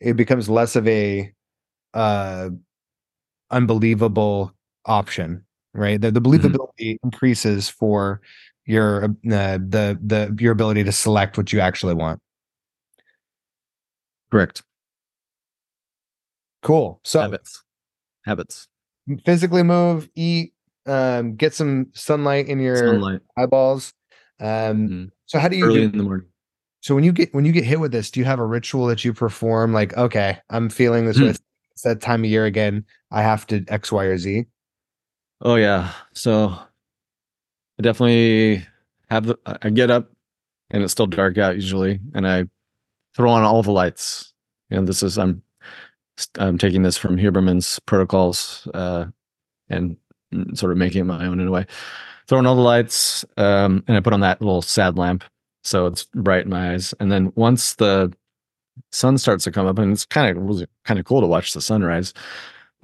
it 0.00 0.16
becomes 0.16 0.48
less 0.48 0.76
of 0.76 0.86
a 0.88 1.32
uh 1.94 2.50
unbelievable 3.50 4.54
option, 4.86 5.44
right? 5.74 6.00
The, 6.00 6.10
the 6.10 6.20
believability 6.20 6.98
increases 7.02 7.68
for 7.68 8.20
your 8.68 9.04
uh, 9.04 9.08
the 9.58 9.98
the 10.00 10.36
your 10.38 10.52
ability 10.52 10.84
to 10.84 10.92
select 10.92 11.36
what 11.36 11.52
you 11.52 11.60
actually 11.60 11.94
want. 11.94 12.20
Correct. 14.30 14.62
Cool. 16.62 17.00
So 17.04 17.20
Habits. 17.20 17.62
Habits. 18.24 18.68
physically 19.24 19.62
move, 19.62 20.08
eat, 20.14 20.52
um, 20.86 21.34
get 21.34 21.54
some 21.54 21.86
sunlight 21.94 22.46
in 22.48 22.60
your 22.60 22.76
Sunlight. 22.76 23.20
eyeballs. 23.38 23.94
Um, 24.40 24.88
Mhm. 24.88 25.10
so 25.26 25.38
how 25.38 25.48
do 25.48 25.56
you 25.56 25.64
Early 25.64 25.80
do, 25.80 25.86
in 25.86 25.96
the 25.96 26.02
morning. 26.04 26.26
so 26.80 26.94
when 26.94 27.04
you 27.04 27.12
get 27.12 27.32
when 27.34 27.44
you 27.46 27.52
get 27.52 27.64
hit 27.64 27.80
with 27.80 27.92
this, 27.92 28.10
do 28.10 28.20
you 28.20 28.26
have 28.26 28.38
a 28.38 28.46
ritual 28.46 28.86
that 28.86 29.04
you 29.04 29.14
perform? 29.14 29.72
Like, 29.72 29.96
okay, 29.96 30.38
I'm 30.50 30.68
feeling 30.68 31.06
this 31.06 31.16
Hmm. 31.16 31.24
It's 31.72 31.82
that 31.84 32.00
time 32.00 32.24
of 32.24 32.30
year 32.30 32.44
again. 32.44 32.84
I 33.12 33.22
have 33.22 33.46
to 33.46 33.64
X, 33.68 33.90
Y, 33.92 34.04
or 34.04 34.18
Z. 34.18 34.44
Oh 35.40 35.54
yeah. 35.54 35.92
So 36.12 36.58
I 37.78 37.82
definitely 37.82 38.66
have 39.10 39.26
the 39.26 39.38
I 39.62 39.70
get 39.70 39.90
up 39.90 40.10
and 40.70 40.82
it's 40.82 40.92
still 40.92 41.06
dark 41.06 41.38
out 41.38 41.56
usually 41.56 42.00
and 42.14 42.26
I 42.26 42.44
throw 43.14 43.30
on 43.30 43.42
all 43.42 43.62
the 43.62 43.72
lights. 43.72 44.32
And 44.70 44.86
this 44.86 45.02
is 45.02 45.18
I'm 45.18 45.42
I'm 46.38 46.58
taking 46.58 46.82
this 46.82 46.96
from 46.96 47.16
Huberman's 47.16 47.78
protocols 47.80 48.66
uh 48.74 49.06
and 49.68 49.96
sort 50.54 50.72
of 50.72 50.78
making 50.78 51.02
it 51.02 51.04
my 51.04 51.26
own 51.26 51.40
in 51.40 51.48
a 51.48 51.50
way. 51.50 51.66
Throwing 52.26 52.46
all 52.46 52.56
the 52.56 52.62
lights 52.62 53.24
um 53.36 53.84
and 53.86 53.96
I 53.96 54.00
put 54.00 54.12
on 54.12 54.20
that 54.20 54.40
little 54.40 54.62
sad 54.62 54.98
lamp 54.98 55.24
so 55.62 55.86
it's 55.86 56.04
bright 56.14 56.44
in 56.44 56.50
my 56.50 56.72
eyes. 56.72 56.94
And 57.00 57.10
then 57.12 57.32
once 57.34 57.74
the 57.74 58.12
sun 58.92 59.18
starts 59.18 59.44
to 59.44 59.52
come 59.52 59.66
up 59.66 59.78
and 59.78 59.92
it's 59.92 60.06
kind 60.06 60.36
of 60.36 60.42
was 60.44 60.64
kind 60.84 60.98
of 60.98 61.06
cool 61.06 61.20
to 61.20 61.26
watch 61.26 61.52
the 61.52 61.60
sunrise 61.60 62.12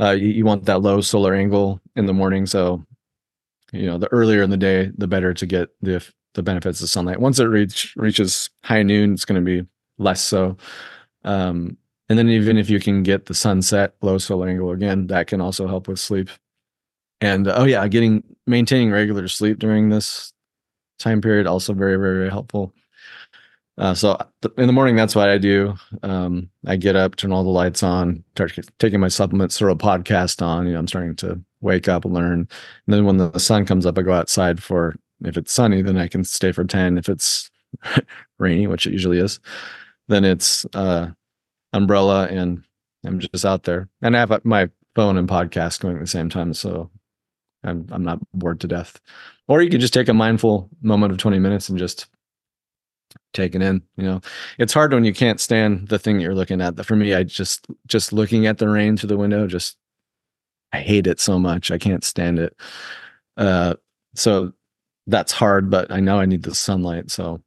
uh, 0.01 0.11
you, 0.11 0.29
you 0.29 0.45
want 0.45 0.65
that 0.65 0.83
low 0.83 1.01
solar 1.01 1.35
angle 1.35 1.81
in 1.97 2.07
the 2.07 2.13
morning. 2.13 2.47
So, 2.47 2.85
you 3.75 3.87
know, 3.87 3.99
the 3.99 4.13
earlier 4.13 4.43
in 4.43 4.51
the 4.51 4.57
day, 4.57 4.91
the 4.97 5.07
better 5.07 5.35
to 5.35 5.47
get 5.47 5.69
the 5.83 6.05
the 6.35 6.43
benefits 6.43 6.81
of 6.83 6.91
sunlight. 6.91 7.21
Once 7.21 7.39
it 7.39 7.45
reach 7.45 7.95
reaches 7.97 8.51
high 8.65 8.83
noon, 8.83 9.15
it's 9.15 9.25
going 9.25 9.43
to 9.43 9.63
be 9.63 9.67
less 9.99 10.21
so. 10.21 10.57
Um, 11.25 11.77
and 12.09 12.19
then 12.19 12.29
even 12.29 12.59
if 12.59 12.69
you 12.69 12.81
can 12.81 13.03
get 13.03 13.27
the 13.27 13.35
sunset 13.35 13.95
low 14.03 14.19
solar 14.19 14.49
angle 14.49 14.73
again, 14.73 15.07
that 15.07 15.27
can 15.27 15.41
also 15.41 15.67
help 15.67 15.89
with 15.89 15.99
sleep. 15.99 16.29
And 17.21 17.49
oh 17.49 17.65
yeah, 17.65 17.87
getting 17.89 18.23
maintaining 18.47 18.91
regular 18.91 19.29
sleep 19.29 19.59
during 19.59 19.89
this 19.89 20.33
time 20.99 21.21
period 21.21 21.47
also 21.47 21.73
very 21.73 21.97
very 21.97 22.19
very 22.19 22.31
helpful. 22.31 22.73
Uh, 23.77 23.95
so 23.95 24.17
th- 24.43 24.55
in 24.57 24.67
the 24.67 24.73
morning, 24.73 24.95
that's 24.95 25.17
what 25.17 25.29
I 25.29 25.39
do. 25.39 25.75
Um, 26.03 26.49
I 26.67 26.77
get 26.77 26.95
up, 26.95 27.17
turn 27.17 27.33
all 27.33 27.43
the 27.43 27.51
lights 27.51 27.83
on, 27.83 28.23
start 28.37 28.57
taking 28.79 29.01
my 29.01 29.09
supplements, 29.09 29.59
throw 29.59 29.73
a 29.73 29.77
podcast 29.77 30.43
on. 30.43 30.67
You 30.67 30.75
know, 30.75 30.79
I'm 30.79 30.87
starting 30.87 31.17
to 31.17 31.41
wake 31.65 31.89
up 31.89 32.05
learn. 32.05 32.41
And 32.87 32.95
then 32.95 33.05
when 33.05 33.17
the 33.17 33.37
sun 33.39 33.67
comes 33.67 33.87
up, 33.87 33.99
I 33.99 34.03
go 34.03 34.13
outside 34.13 34.63
for. 34.63 34.95
If 35.25 35.37
it's 35.37 35.53
sunny, 35.53 35.81
then 35.81 35.97
I 35.97 36.09
can 36.09 36.23
stay 36.25 36.53
for 36.53 36.65
ten. 36.65 36.99
If 36.99 37.09
it's 37.09 37.51
rainy, 38.39 38.67
which 38.67 38.87
it 38.87 38.93
usually 38.93 39.19
is, 39.19 39.41
then 40.09 40.25
it's 40.25 40.67
uh, 40.75 41.09
umbrella 41.73 42.27
and 42.27 42.63
I'm 43.07 43.21
just 43.21 43.45
out 43.45 43.65
there. 43.65 43.89
And 44.03 44.17
I 44.17 44.21
have 44.21 44.45
my 44.45 44.69
phone 44.95 45.17
and 45.17 45.29
podcast 45.29 45.81
going 45.81 45.97
at 45.97 46.01
the 46.01 46.07
same 46.07 46.29
time, 46.29 46.55
so 46.55 46.91
I'm 47.63 47.87
I'm 47.91 48.05
not 48.05 48.19
bored 48.33 48.61
to 48.61 48.69
death. 48.69 49.01
Or 49.49 49.63
you 49.63 49.71
could 49.71 49.81
just 49.81 49.95
take 49.95 50.09
a 50.09 50.15
mindful 50.15 50.69
moment 50.83 51.13
of 51.13 51.19
20 51.19 51.39
minutes 51.39 51.69
and 51.69 51.79
just 51.79 52.07
take 53.33 53.55
it 53.55 53.63
in. 53.63 53.83
You 53.97 54.05
know, 54.05 54.21
it's 54.59 54.73
hard 54.73 54.93
when 54.93 55.05
you 55.05 55.13
can't 55.13 55.41
stand 55.41 55.89
the 55.89 55.99
thing 55.99 56.17
that 56.17 56.23
you're 56.23 56.35
looking 56.35 56.61
at. 56.61 56.83
For 56.85 56.97
me, 56.97 57.15
I 57.15 57.25
just 57.25 57.67
just 57.87 58.13
looking 58.13 58.47
at 58.47 58.59
the 58.59 58.69
rain 58.69 58.97
through 58.97 59.09
the 59.09 59.19
window, 59.19 59.47
just 59.47 59.77
I 60.75 60.81
hate 60.81 61.07
it 61.07 61.21
so 61.21 61.39
much. 61.39 61.71
I 61.71 61.79
can't 61.79 62.03
stand 62.03 62.39
it. 62.39 62.57
Uh, 63.37 63.75
so 64.15 64.53
that's 65.07 65.33
hard, 65.33 65.71
but 65.71 65.91
I 65.91 66.01
know 66.01 66.19
I 66.19 66.27
need 66.27 66.43
the 66.43 66.55
sunlight. 66.55 67.11
So 67.11 67.41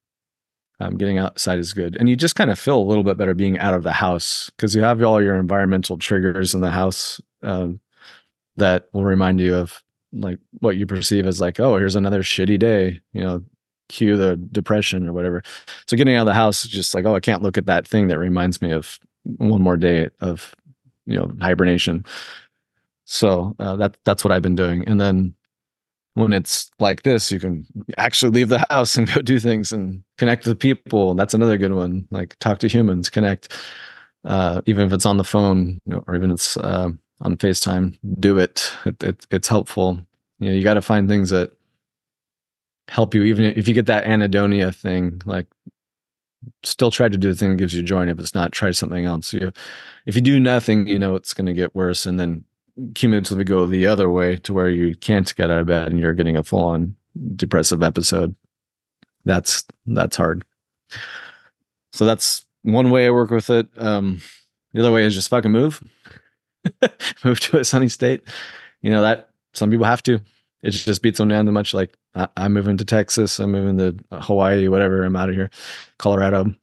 um, 0.80 0.98
getting 0.98 1.18
outside 1.18 1.60
is 1.60 1.74
good. 1.74 1.98
And 1.98 2.08
you 2.08 2.16
just 2.16 2.36
kind 2.36 2.50
of 2.50 2.58
feel 2.58 2.78
a 2.78 2.84
little 2.84 3.04
bit 3.04 3.18
better 3.18 3.34
being 3.34 3.60
out 3.60 3.74
of 3.74 3.84
the 3.84 3.92
house 3.92 4.50
because 4.56 4.76
you 4.76 4.82
have 4.82 5.04
all 5.04 5.22
your 5.22 5.36
environmental 5.36 5.98
triggers 5.98 6.54
in 6.54 6.62
the 6.62 6.72
house 6.72 7.20
um, 7.44 7.80
that 8.56 8.88
will 8.94 9.04
remind 9.04 9.40
you 9.40 9.56
of 9.56 9.84
like 10.14 10.40
what 10.60 10.78
you 10.78 10.86
perceive 10.86 11.26
as 11.26 11.42
like, 11.42 11.60
oh, 11.60 11.78
here's 11.78 11.96
another 11.96 12.24
shitty 12.24 12.58
day, 12.58 13.00
you 13.12 13.22
know, 13.22 13.44
cue 13.90 14.16
the 14.16 14.38
depression 14.38 15.08
or 15.08 15.14
whatever. 15.14 15.44
So 15.88 15.98
getting 15.98 16.16
out 16.16 16.22
of 16.22 16.28
the 16.28 16.34
house 16.34 16.64
is 16.64 16.72
just 16.72 16.94
like, 16.94 17.06
oh, 17.06 17.16
I 17.16 17.20
can't 17.20 17.42
look 17.42 17.58
at 17.58 17.66
that 17.66 17.88
thing 17.88 18.08
that 18.08 18.20
reminds 18.20 18.62
me 18.62 18.72
of 18.72 19.00
one 19.24 19.62
more 19.62 19.78
day 19.78 20.10
of, 20.22 20.56
you 21.06 21.18
know, 21.18 21.32
hibernation. 21.42 22.06
So 23.10 23.56
uh, 23.60 23.78
that 23.78 23.98
that's 24.04 24.24
what 24.24 24.34
I've 24.34 24.42
been 24.42 24.56
doing. 24.56 24.86
And 24.86 25.00
then 25.00 25.34
when 26.16 26.34
it's 26.34 26.70
like 26.80 27.04
this, 27.04 27.32
you 27.32 27.40
can 27.40 27.66
actually 27.98 28.32
leave 28.32 28.50
the 28.50 28.66
house 28.70 28.98
and 28.98 29.12
go 29.12 29.22
do 29.22 29.40
things 29.40 29.72
and 29.72 30.04
connect 30.18 30.46
with 30.46 30.60
people. 30.60 31.14
That's 31.16 31.34
another 31.34 31.58
good 31.58 31.72
one. 31.72 32.06
Like 32.12 32.38
talk 32.40 32.60
to 32.60 32.68
humans, 32.68 33.10
connect. 33.10 33.54
Uh, 34.26 34.62
even 34.66 34.86
if 34.86 34.92
it's 34.92 35.06
on 35.06 35.16
the 35.16 35.24
phone 35.24 35.80
you 35.86 35.94
know, 35.94 36.04
or 36.06 36.16
even 36.16 36.32
it's 36.32 36.58
uh, 36.58 36.90
on 37.22 37.38
FaceTime, 37.38 37.98
do 38.20 38.38
it. 38.40 38.74
it, 38.86 39.02
it 39.02 39.28
it's 39.32 39.48
helpful. 39.48 40.02
You 40.40 40.50
know, 40.50 40.56
you 40.56 40.64
got 40.64 40.74
to 40.74 40.82
find 40.82 41.08
things 41.08 41.30
that 41.30 41.54
help 42.90 43.16
you. 43.16 43.24
Even 43.24 43.46
if 43.46 43.70
you 43.70 43.74
get 43.74 43.86
that 43.86 44.04
anhedonia 44.04 44.76
thing, 44.76 45.22
like 45.26 45.48
still 46.64 46.92
try 46.92 47.08
to 47.08 47.18
do 47.18 47.30
the 47.30 47.38
thing 47.38 47.52
that 47.52 47.58
gives 47.58 47.74
you 47.74 47.84
joy. 47.84 48.02
And 48.02 48.12
if 48.12 48.20
it's 48.20 48.36
not, 48.36 48.52
try 48.52 48.72
something 48.72 49.06
else. 49.06 49.32
You, 49.32 49.54
if 50.06 50.16
you 50.16 50.22
do 50.22 50.42
nothing, 50.42 50.88
you 50.88 51.00
know 51.00 51.16
it's 51.16 51.34
going 51.34 51.48
to 51.48 51.54
get 51.54 51.74
worse, 51.74 52.06
and 52.06 52.20
then 52.20 52.44
cumulatively 52.96 53.44
go 53.44 53.66
the 53.66 53.88
other 53.88 54.10
way 54.10 54.38
to 54.38 54.54
where 54.54 54.70
you 54.70 54.96
can't 54.96 55.34
get 55.36 55.50
out 55.50 55.60
of 55.62 55.68
bed 55.68 55.88
and 55.90 56.00
you're 56.00 56.14
getting 56.14 56.38
a 56.38 56.44
full-on 56.44 56.96
depressive 57.36 57.82
episode. 57.84 58.36
That's 59.26 59.66
that's 59.86 60.16
hard. 60.16 60.44
So 61.94 62.06
that's 62.06 62.46
one 62.64 62.92
way 62.92 63.08
I 63.08 63.12
work 63.12 63.32
with 63.32 63.50
it. 63.50 63.68
Um, 63.78 64.22
The 64.74 64.82
other 64.82 64.92
way 64.92 65.06
is 65.06 65.14
just 65.16 65.30
fucking 65.30 65.52
move, 65.52 65.82
move 67.26 67.40
to 67.42 67.60
a 67.60 67.66
sunny 67.66 67.90
state. 67.90 68.22
You 68.82 68.92
know 68.92 69.02
that 69.02 69.30
some 69.54 69.72
people 69.72 69.86
have 69.86 70.04
to. 70.04 70.20
It 70.64 70.72
just 70.72 71.02
beats 71.02 71.18
them 71.18 71.30
down 71.30 71.46
too 71.46 71.52
much. 71.52 71.74
Like 71.74 71.96
I, 72.16 72.28
I'm 72.38 72.54
moving 72.54 72.78
to 72.78 72.86
Texas. 72.86 73.40
I'm 73.40 73.52
moving 73.52 73.78
to 73.78 74.20
Hawaii. 74.22 74.68
Whatever. 74.68 75.04
I'm 75.04 75.16
out 75.16 75.30
of 75.30 75.36
here. 75.36 75.50
Colorado. 75.98 76.54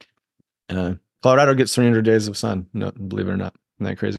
Uh, 0.69 0.93
Colorado 1.23 1.53
gets 1.53 1.73
300 1.75 2.03
days 2.03 2.27
of 2.27 2.37
sun. 2.37 2.67
No, 2.73 2.91
believe 2.91 3.27
it 3.27 3.31
or 3.31 3.37
not. 3.37 3.55
Isn't 3.79 3.85
that 3.91 3.97
crazy? 3.97 4.17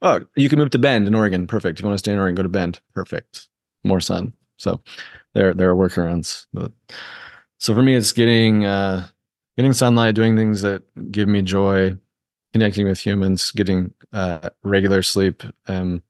Oh, 0.00 0.20
you 0.36 0.48
can 0.48 0.58
move 0.58 0.70
to 0.70 0.78
Bend 0.78 1.06
in 1.06 1.14
Oregon. 1.14 1.46
Perfect. 1.46 1.78
If 1.78 1.82
you 1.82 1.88
want 1.88 1.96
to 1.96 1.98
stay 1.98 2.12
in 2.12 2.18
Oregon, 2.18 2.34
go 2.34 2.42
to 2.42 2.48
Bend. 2.48 2.80
Perfect. 2.94 3.48
More 3.84 4.00
sun. 4.00 4.32
So 4.56 4.80
there 5.34 5.54
there 5.54 5.70
are 5.70 5.76
workarounds. 5.76 6.46
But 6.54 6.72
so 7.58 7.74
for 7.74 7.82
me, 7.82 7.94
it's 7.94 8.12
getting 8.12 8.64
uh, 8.64 9.06
getting 9.56 9.72
sunlight, 9.72 10.14
doing 10.14 10.36
things 10.36 10.62
that 10.62 10.82
give 11.10 11.28
me 11.28 11.42
joy, 11.42 11.96
connecting 12.52 12.86
with 12.86 12.98
humans, 12.98 13.50
getting 13.52 13.92
uh, 14.12 14.50
regular 14.62 15.02
sleep. 15.02 15.42
Um, 15.66 16.02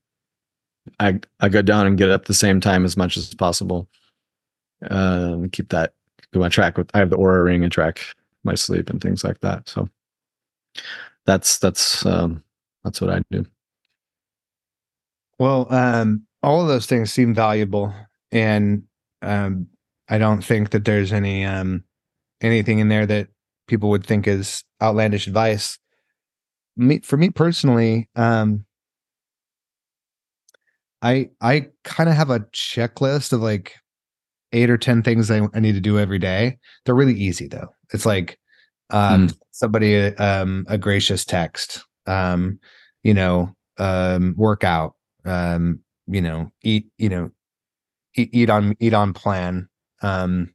I 1.01 1.21
I 1.41 1.49
go 1.49 1.63
down 1.63 1.87
and 1.87 1.99
get 1.99 2.11
up 2.11 2.27
the 2.27 2.35
same 2.35 2.61
time 2.61 2.85
as 2.85 2.97
much 2.97 3.17
as 3.17 3.35
possible. 3.35 3.89
Uh, 4.91 5.39
keep 5.53 5.69
that 5.71 5.95
do 6.33 6.41
my 6.41 6.49
track 6.49 6.77
with. 6.77 6.91
I 6.95 6.99
have 6.99 7.11
the 7.11 7.17
Oura 7.17 7.45
ring 7.45 7.63
and 7.63 7.73
track 7.73 8.01
my 8.45 8.55
sleep 8.55 8.91
and 8.91 9.01
things 9.01 9.23
like 9.23 9.41
that. 9.41 9.69
So 9.69 9.89
that's 11.27 11.59
that's 11.59 12.05
um, 12.05 12.43
that's 12.85 13.01
what 13.01 13.11
I 13.11 13.23
do. 13.31 13.47
Well, 15.43 15.67
um, 15.75 16.25
all 16.45 16.63
of 16.63 16.69
those 16.69 16.87
things 16.87 17.13
seem 17.13 17.35
valuable, 17.35 17.93
and 18.31 18.85
um, 19.23 19.67
I 20.09 20.19
don't 20.19 20.41
think 20.41 20.71
that 20.71 20.85
there's 20.85 21.13
any 21.13 21.45
um, 21.45 21.83
anything 22.41 22.79
in 22.79 22.89
there 22.89 23.07
that 23.07 23.27
people 23.67 23.91
would 23.91 24.07
think 24.07 24.29
is 24.29 24.63
outlandish 24.81 25.27
advice. 25.27 25.81
Me, 26.77 27.01
for 27.01 27.17
me 27.17 27.31
personally, 27.31 28.09
um, 28.15 28.65
I 31.03 31.31
I 31.41 31.71
kind 31.83 32.09
of 32.09 32.15
have 32.15 32.31
a 32.31 32.47
checklist 32.55 33.33
of 33.33 33.41
like 33.41 33.75
eight 34.53 34.71
or 34.71 34.79
ten 34.79 35.03
things 35.03 35.29
I, 35.29 35.41
I 35.53 35.59
need 35.59 35.75
to 35.75 35.81
do 35.81 35.99
every 35.99 36.21
day. 36.21 36.57
They're 36.85 36.95
really 36.95 37.19
easy 37.19 37.49
though. 37.49 37.75
It's 37.93 38.07
like 38.07 38.39
um, 38.91 39.27
mm. 39.27 39.39
somebody 39.51 39.97
um, 40.19 40.67
a 40.69 40.79
gracious 40.79 41.25
text, 41.25 41.85
um, 42.07 42.61
you 43.03 43.13
know, 43.13 43.53
um, 43.79 44.37
workout, 44.39 44.95
um, 45.25 45.81
you 46.07 46.21
know, 46.21 46.53
eat, 46.63 46.87
you 46.99 47.09
know, 47.09 47.31
eat, 48.17 48.31
eat 48.33 48.51
on 48.51 48.77
eat 48.81 48.95
on 48.95 49.13
plan. 49.13 49.69
Um, 50.03 50.53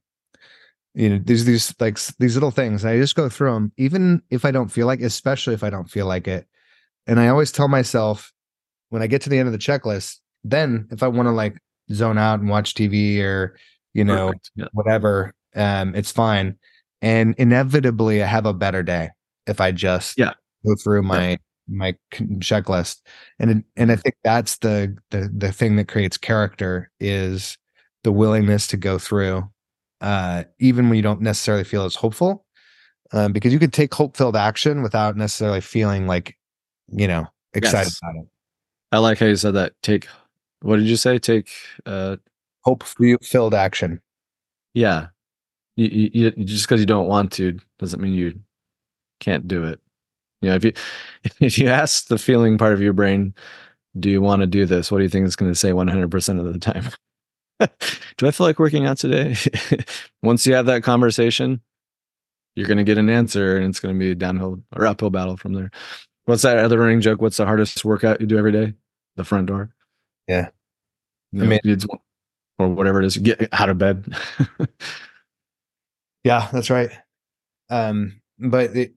you 0.93 1.09
know, 1.09 1.19
these 1.23 1.45
these 1.45 1.75
like 1.79 1.99
these 2.19 2.35
little 2.35 2.51
things. 2.51 2.83
I 2.83 2.97
just 2.97 3.15
go 3.15 3.29
through 3.29 3.53
them, 3.53 3.71
even 3.77 4.21
if 4.29 4.45
I 4.45 4.51
don't 4.51 4.69
feel 4.69 4.87
like, 4.87 5.01
especially 5.01 5.53
if 5.53 5.63
I 5.63 5.69
don't 5.69 5.89
feel 5.89 6.07
like 6.07 6.27
it. 6.27 6.47
And 7.05 7.19
I 7.19 7.27
always 7.27 7.51
tell 7.51 7.67
myself 7.67 8.33
when 8.89 9.01
I 9.01 9.07
get 9.07 9.21
to 9.23 9.29
the 9.29 9.37
end 9.37 9.47
of 9.47 9.53
the 9.53 9.59
checklist, 9.59 10.17
then 10.43 10.87
if 10.91 11.03
I 11.03 11.07
want 11.07 11.27
to 11.27 11.31
like 11.31 11.57
zone 11.93 12.17
out 12.17 12.39
and 12.39 12.49
watch 12.49 12.73
TV 12.73 13.21
or 13.21 13.57
you 13.93 14.03
know 14.03 14.33
yeah. 14.55 14.65
whatever, 14.73 15.33
um, 15.55 15.95
it's 15.95 16.11
fine. 16.11 16.57
And 17.01 17.35
inevitably, 17.37 18.23
I 18.23 18.25
have 18.25 18.45
a 18.45 18.53
better 18.53 18.81
day 18.81 19.09
if 19.45 19.61
I 19.61 19.71
just 19.71 20.17
yeah 20.17 20.33
go 20.65 20.75
through 20.83 21.03
my 21.03 21.29
yeah. 21.29 21.37
My 21.67 21.95
checklist. 22.13 23.01
And 23.39 23.63
and 23.75 23.91
I 23.91 23.95
think 23.95 24.15
that's 24.23 24.57
the 24.57 24.95
the 25.11 25.29
the 25.35 25.51
thing 25.51 25.75
that 25.77 25.87
creates 25.87 26.17
character 26.17 26.91
is 26.99 27.57
the 28.03 28.11
willingness 28.11 28.67
to 28.67 28.77
go 28.77 28.97
through, 28.97 29.49
uh, 30.01 30.43
even 30.59 30.89
when 30.89 30.95
you 30.95 31.01
don't 31.01 31.21
necessarily 31.21 31.63
feel 31.63 31.85
as 31.85 31.95
hopeful. 31.95 32.45
Um, 33.13 33.31
because 33.31 33.53
you 33.53 33.59
could 33.59 33.73
take 33.73 33.93
hope 33.93 34.17
filled 34.17 34.35
action 34.35 34.83
without 34.83 35.15
necessarily 35.15 35.61
feeling 35.61 36.07
like, 36.07 36.37
you 36.89 37.07
know, 37.07 37.25
excited 37.53 37.87
yes. 37.87 37.99
about 38.03 38.21
it. 38.21 38.27
I 38.91 38.97
like 38.97 39.19
how 39.19 39.27
you 39.27 39.35
said 39.35 39.53
that. 39.53 39.73
Take 39.81 40.07
what 40.61 40.77
did 40.77 40.87
you 40.87 40.97
say? 40.97 41.19
Take 41.19 41.49
uh 41.85 42.17
hope 42.61 42.83
filled 42.83 43.53
action. 43.53 44.01
Yeah. 44.73 45.07
You, 45.75 45.87
you, 45.87 46.09
you 46.35 46.45
just 46.45 46.67
because 46.67 46.79
you 46.79 46.85
don't 46.85 47.07
want 47.07 47.31
to 47.33 47.57
doesn't 47.79 48.01
mean 48.01 48.13
you 48.13 48.39
can't 49.19 49.47
do 49.47 49.63
it. 49.63 49.79
You 50.41 50.49
know, 50.49 50.55
if 50.55 50.63
you 50.65 50.73
if 51.39 51.57
you 51.57 51.67
ask 51.67 52.07
the 52.07 52.17
feeling 52.17 52.57
part 52.57 52.73
of 52.73 52.81
your 52.81 52.93
brain, 52.93 53.33
do 53.99 54.09
you 54.09 54.21
want 54.21 54.41
to 54.41 54.47
do 54.47 54.65
this? 54.65 54.91
What 54.91 54.99
do 54.99 55.03
you 55.03 55.09
think 55.09 55.25
it's 55.25 55.35
going 55.35 55.51
to 55.51 55.57
say 55.57 55.71
100% 55.71 56.39
of 56.39 56.53
the 56.53 56.59
time? 56.59 56.89
do 58.17 58.27
I 58.27 58.31
feel 58.31 58.45
like 58.45 58.59
working 58.59 58.85
out 58.85 58.97
today? 58.97 59.35
Once 60.23 60.45
you 60.45 60.53
have 60.53 60.67
that 60.67 60.83
conversation, 60.83 61.61
you're 62.55 62.67
going 62.67 62.77
to 62.77 62.83
get 62.83 62.97
an 62.97 63.09
answer 63.09 63.57
and 63.57 63.67
it's 63.67 63.79
going 63.79 63.95
to 63.95 63.99
be 63.99 64.11
a 64.11 64.15
downhill 64.15 64.61
or 64.75 64.85
uphill 64.85 65.09
battle 65.09 65.37
from 65.37 65.53
there. 65.53 65.71
What's 66.25 66.43
that 66.43 66.57
other 66.57 66.77
running 66.77 67.01
joke? 67.01 67.21
What's 67.21 67.37
the 67.37 67.45
hardest 67.45 67.83
workout 67.85 68.21
you 68.21 68.27
do 68.27 68.37
every 68.37 68.51
day? 68.51 68.73
The 69.15 69.23
front 69.23 69.47
door. 69.47 69.71
Yeah. 70.27 70.49
You 71.31 71.39
know, 71.39 71.55
I 71.55 71.59
mean, 71.63 71.77
or 72.59 72.69
whatever 72.69 73.01
it 73.01 73.05
is, 73.05 73.17
get 73.17 73.49
out 73.53 73.69
of 73.69 73.77
bed. 73.77 74.13
yeah, 76.23 76.47
that's 76.51 76.69
right. 76.69 76.91
Um, 77.69 78.21
but 78.39 78.75
it, 78.75 78.93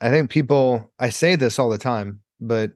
I 0.00 0.10
think 0.10 0.30
people, 0.30 0.90
I 0.98 1.10
say 1.10 1.36
this 1.36 1.58
all 1.58 1.68
the 1.68 1.78
time, 1.78 2.20
but 2.40 2.72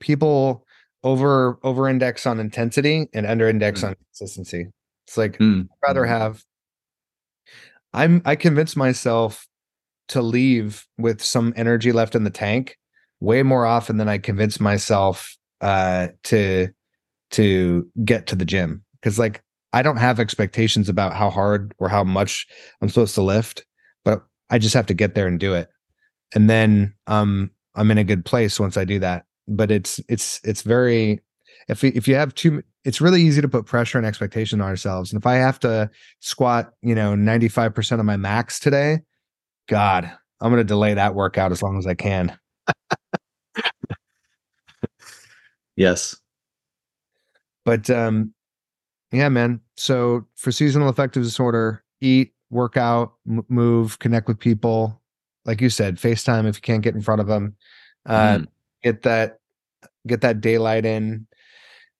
people 0.00 0.64
over, 1.02 1.58
over 1.62 1.88
index 1.88 2.26
on 2.26 2.40
intensity 2.40 3.08
and 3.12 3.26
under 3.26 3.48
index 3.48 3.82
mm. 3.82 3.88
on 3.88 3.96
consistency. 3.96 4.66
It's 5.06 5.16
like, 5.16 5.38
mm. 5.38 5.62
I'd 5.62 5.88
rather 5.88 6.04
mm. 6.04 6.08
have, 6.08 6.44
I'm, 7.92 8.22
I 8.24 8.36
convince 8.36 8.76
myself 8.76 9.46
to 10.08 10.22
leave 10.22 10.86
with 10.96 11.22
some 11.22 11.52
energy 11.56 11.92
left 11.92 12.14
in 12.14 12.24
the 12.24 12.30
tank 12.30 12.78
way 13.20 13.42
more 13.42 13.66
often 13.66 13.96
than 13.96 14.08
I 14.08 14.18
convince 14.18 14.60
myself 14.60 15.36
uh, 15.60 16.08
to 16.24 16.68
to 17.30 17.86
get 18.04 18.26
to 18.28 18.36
the 18.36 18.44
gym 18.44 18.82
because 18.94 19.18
like 19.18 19.42
I 19.72 19.82
don't 19.82 19.98
have 19.98 20.18
expectations 20.18 20.88
about 20.88 21.14
how 21.14 21.30
hard 21.30 21.74
or 21.78 21.88
how 21.88 22.04
much 22.04 22.46
I'm 22.80 22.88
supposed 22.88 23.14
to 23.16 23.22
lift, 23.22 23.66
but 24.04 24.24
I 24.48 24.58
just 24.58 24.74
have 24.74 24.86
to 24.86 24.94
get 24.94 25.14
there 25.14 25.26
and 25.26 25.38
do 25.38 25.52
it, 25.52 25.68
and 26.34 26.48
then 26.48 26.94
um 27.06 27.50
I'm 27.74 27.90
in 27.90 27.98
a 27.98 28.04
good 28.04 28.24
place 28.24 28.58
once 28.58 28.76
I 28.76 28.84
do 28.84 28.98
that. 29.00 29.24
But 29.46 29.70
it's 29.70 30.00
it's 30.08 30.40
it's 30.44 30.62
very 30.62 31.20
if 31.68 31.84
if 31.84 32.08
you 32.08 32.14
have 32.16 32.34
too 32.34 32.62
it's 32.84 33.00
really 33.00 33.22
easy 33.22 33.40
to 33.42 33.48
put 33.48 33.66
pressure 33.66 33.98
and 33.98 34.06
expectation 34.06 34.60
on 34.60 34.68
ourselves. 34.68 35.12
And 35.12 35.20
if 35.20 35.26
I 35.26 35.34
have 35.34 35.60
to 35.60 35.90
squat, 36.20 36.72
you 36.80 36.94
know, 36.94 37.14
95% 37.14 38.00
of 38.00 38.06
my 38.06 38.16
max 38.16 38.58
today, 38.58 39.00
God, 39.68 40.10
I'm 40.40 40.50
going 40.50 40.60
to 40.60 40.64
delay 40.64 40.94
that 40.94 41.14
workout 41.14 41.52
as 41.52 41.62
long 41.62 41.76
as 41.76 41.86
I 41.86 41.94
can. 41.94 42.38
yes. 45.76 46.16
But 47.64 47.90
um 47.90 48.32
yeah, 49.12 49.28
man. 49.28 49.60
So 49.76 50.26
for 50.36 50.52
seasonal 50.52 50.88
affective 50.88 51.22
disorder, 51.22 51.82
eat, 52.00 52.32
work 52.50 52.76
out, 52.76 53.14
m- 53.28 53.44
move, 53.48 53.98
connect 53.98 54.28
with 54.28 54.38
people. 54.38 55.00
Like 55.44 55.60
you 55.60 55.70
said, 55.70 55.96
FaceTime 55.96 56.46
if 56.46 56.56
you 56.56 56.60
can't 56.60 56.82
get 56.82 56.94
in 56.94 57.00
front 57.00 57.20
of 57.20 57.26
them. 57.26 57.56
Uh, 58.06 58.38
mm. 58.38 58.46
Get 58.82 59.02
that, 59.02 59.38
get 60.06 60.20
that 60.20 60.40
daylight 60.40 60.84
in, 60.84 61.26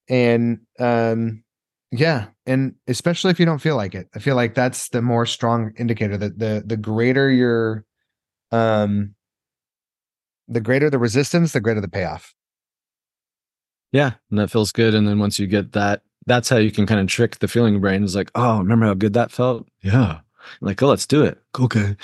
and 0.09 0.61
um, 0.79 1.43
yeah, 1.91 2.27
and 2.47 2.75
especially 2.87 3.31
if 3.31 3.41
you 3.41 3.47
don't 3.47 3.59
feel 3.59 3.77
like 3.77 3.95
it, 3.95 4.09
I 4.15 4.21
feel 4.21 4.37
like 4.37 4.55
that's 4.55 4.91
the 4.91 5.03
more 5.03 5.27
strong 5.27 5.73
indicator 5.77 6.17
that 6.17 6.39
the 6.39 6.63
the 6.65 6.77
greater 6.77 7.31
your, 7.31 7.85
um, 8.53 9.15
the 10.47 10.61
greater 10.61 10.89
the 10.89 10.99
resistance, 10.99 11.53
the 11.53 11.61
greater 11.61 11.81
the 11.81 11.89
payoff. 11.89 12.35
Yeah, 13.91 14.13
and 14.31 14.39
that 14.39 14.51
feels 14.51 14.71
good. 14.71 14.95
And 14.95 15.09
then 15.09 15.19
once 15.19 15.39
you 15.39 15.47
get 15.47 15.73
that 15.73 16.03
that's 16.29 16.49
how 16.49 16.59
you 16.59 16.71
can 16.71 16.87
kind 16.87 17.01
of 17.01 17.09
trick 17.09 17.39
the 17.39 17.49
feeling 17.49 17.81
brain. 17.81 18.05
is 18.05 18.15
like, 18.15 18.31
oh, 18.35 18.59
remember 18.59 18.87
how 18.87 18.95
good 18.95 19.15
that 19.15 19.33
felt? 19.33 19.67
Yeah. 19.83 20.21
Like, 20.61 20.83
oh, 20.83 20.89
let's 20.89 21.07
do 21.07 21.25
it. 21.25 21.41
Okay. 21.59 21.97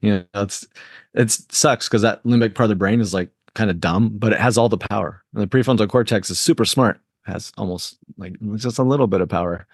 You 0.00 0.10
know, 0.34 0.42
it's 0.42 0.66
it 1.14 1.30
sucks 1.30 1.88
because 1.88 2.02
that 2.02 2.22
limbic 2.24 2.54
part 2.54 2.64
of 2.64 2.70
the 2.70 2.76
brain 2.76 3.00
is 3.00 3.12
like 3.12 3.30
kind 3.54 3.70
of 3.70 3.80
dumb, 3.80 4.10
but 4.14 4.32
it 4.32 4.40
has 4.40 4.56
all 4.56 4.68
the 4.68 4.78
power. 4.78 5.22
And 5.34 5.42
the 5.42 5.46
prefrontal 5.46 5.88
cortex 5.88 6.30
is 6.30 6.38
super 6.38 6.64
smart, 6.64 7.00
has 7.24 7.52
almost 7.58 7.98
like 8.16 8.36
just 8.56 8.78
a 8.78 8.82
little 8.84 9.06
bit 9.06 9.20
of 9.20 9.28
power. 9.28 9.66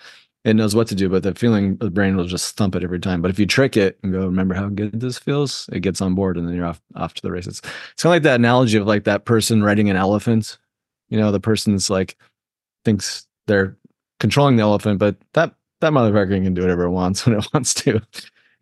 It 0.44 0.54
knows 0.54 0.76
what 0.76 0.86
to 0.88 0.94
do, 0.94 1.08
but 1.08 1.24
the 1.24 1.34
feeling 1.34 1.72
of 1.72 1.78
the 1.80 1.90
brain 1.90 2.16
will 2.16 2.24
just 2.24 2.56
thump 2.56 2.76
it 2.76 2.84
every 2.84 3.00
time. 3.00 3.20
But 3.20 3.32
if 3.32 3.38
you 3.38 3.46
trick 3.46 3.76
it 3.76 3.98
and 4.02 4.12
go, 4.12 4.26
remember 4.26 4.54
how 4.54 4.68
good 4.68 5.00
this 5.00 5.18
feels, 5.18 5.68
it 5.72 5.80
gets 5.80 6.00
on 6.00 6.14
board 6.14 6.36
and 6.36 6.46
then 6.46 6.54
you're 6.54 6.66
off 6.66 6.80
off 6.94 7.14
to 7.14 7.22
the 7.22 7.32
races. 7.32 7.60
It's 7.92 8.02
kind 8.02 8.12
of 8.12 8.16
like 8.16 8.22
that 8.22 8.36
analogy 8.36 8.78
of 8.78 8.86
like 8.86 9.04
that 9.04 9.24
person 9.24 9.64
riding 9.64 9.90
an 9.90 9.96
elephant. 9.96 10.56
You 11.08 11.18
know, 11.18 11.32
the 11.32 11.40
person's 11.40 11.90
like 11.90 12.16
thinks 12.84 13.26
they're 13.48 13.76
controlling 14.20 14.56
the 14.56 14.62
elephant, 14.62 15.00
but 15.00 15.16
that 15.34 15.54
that 15.80 15.92
motherfucker 15.92 16.42
can 16.42 16.54
do 16.54 16.62
whatever 16.62 16.84
it 16.84 16.90
wants 16.90 17.26
when 17.26 17.38
it 17.38 17.46
wants 17.52 17.74
to. 17.74 18.00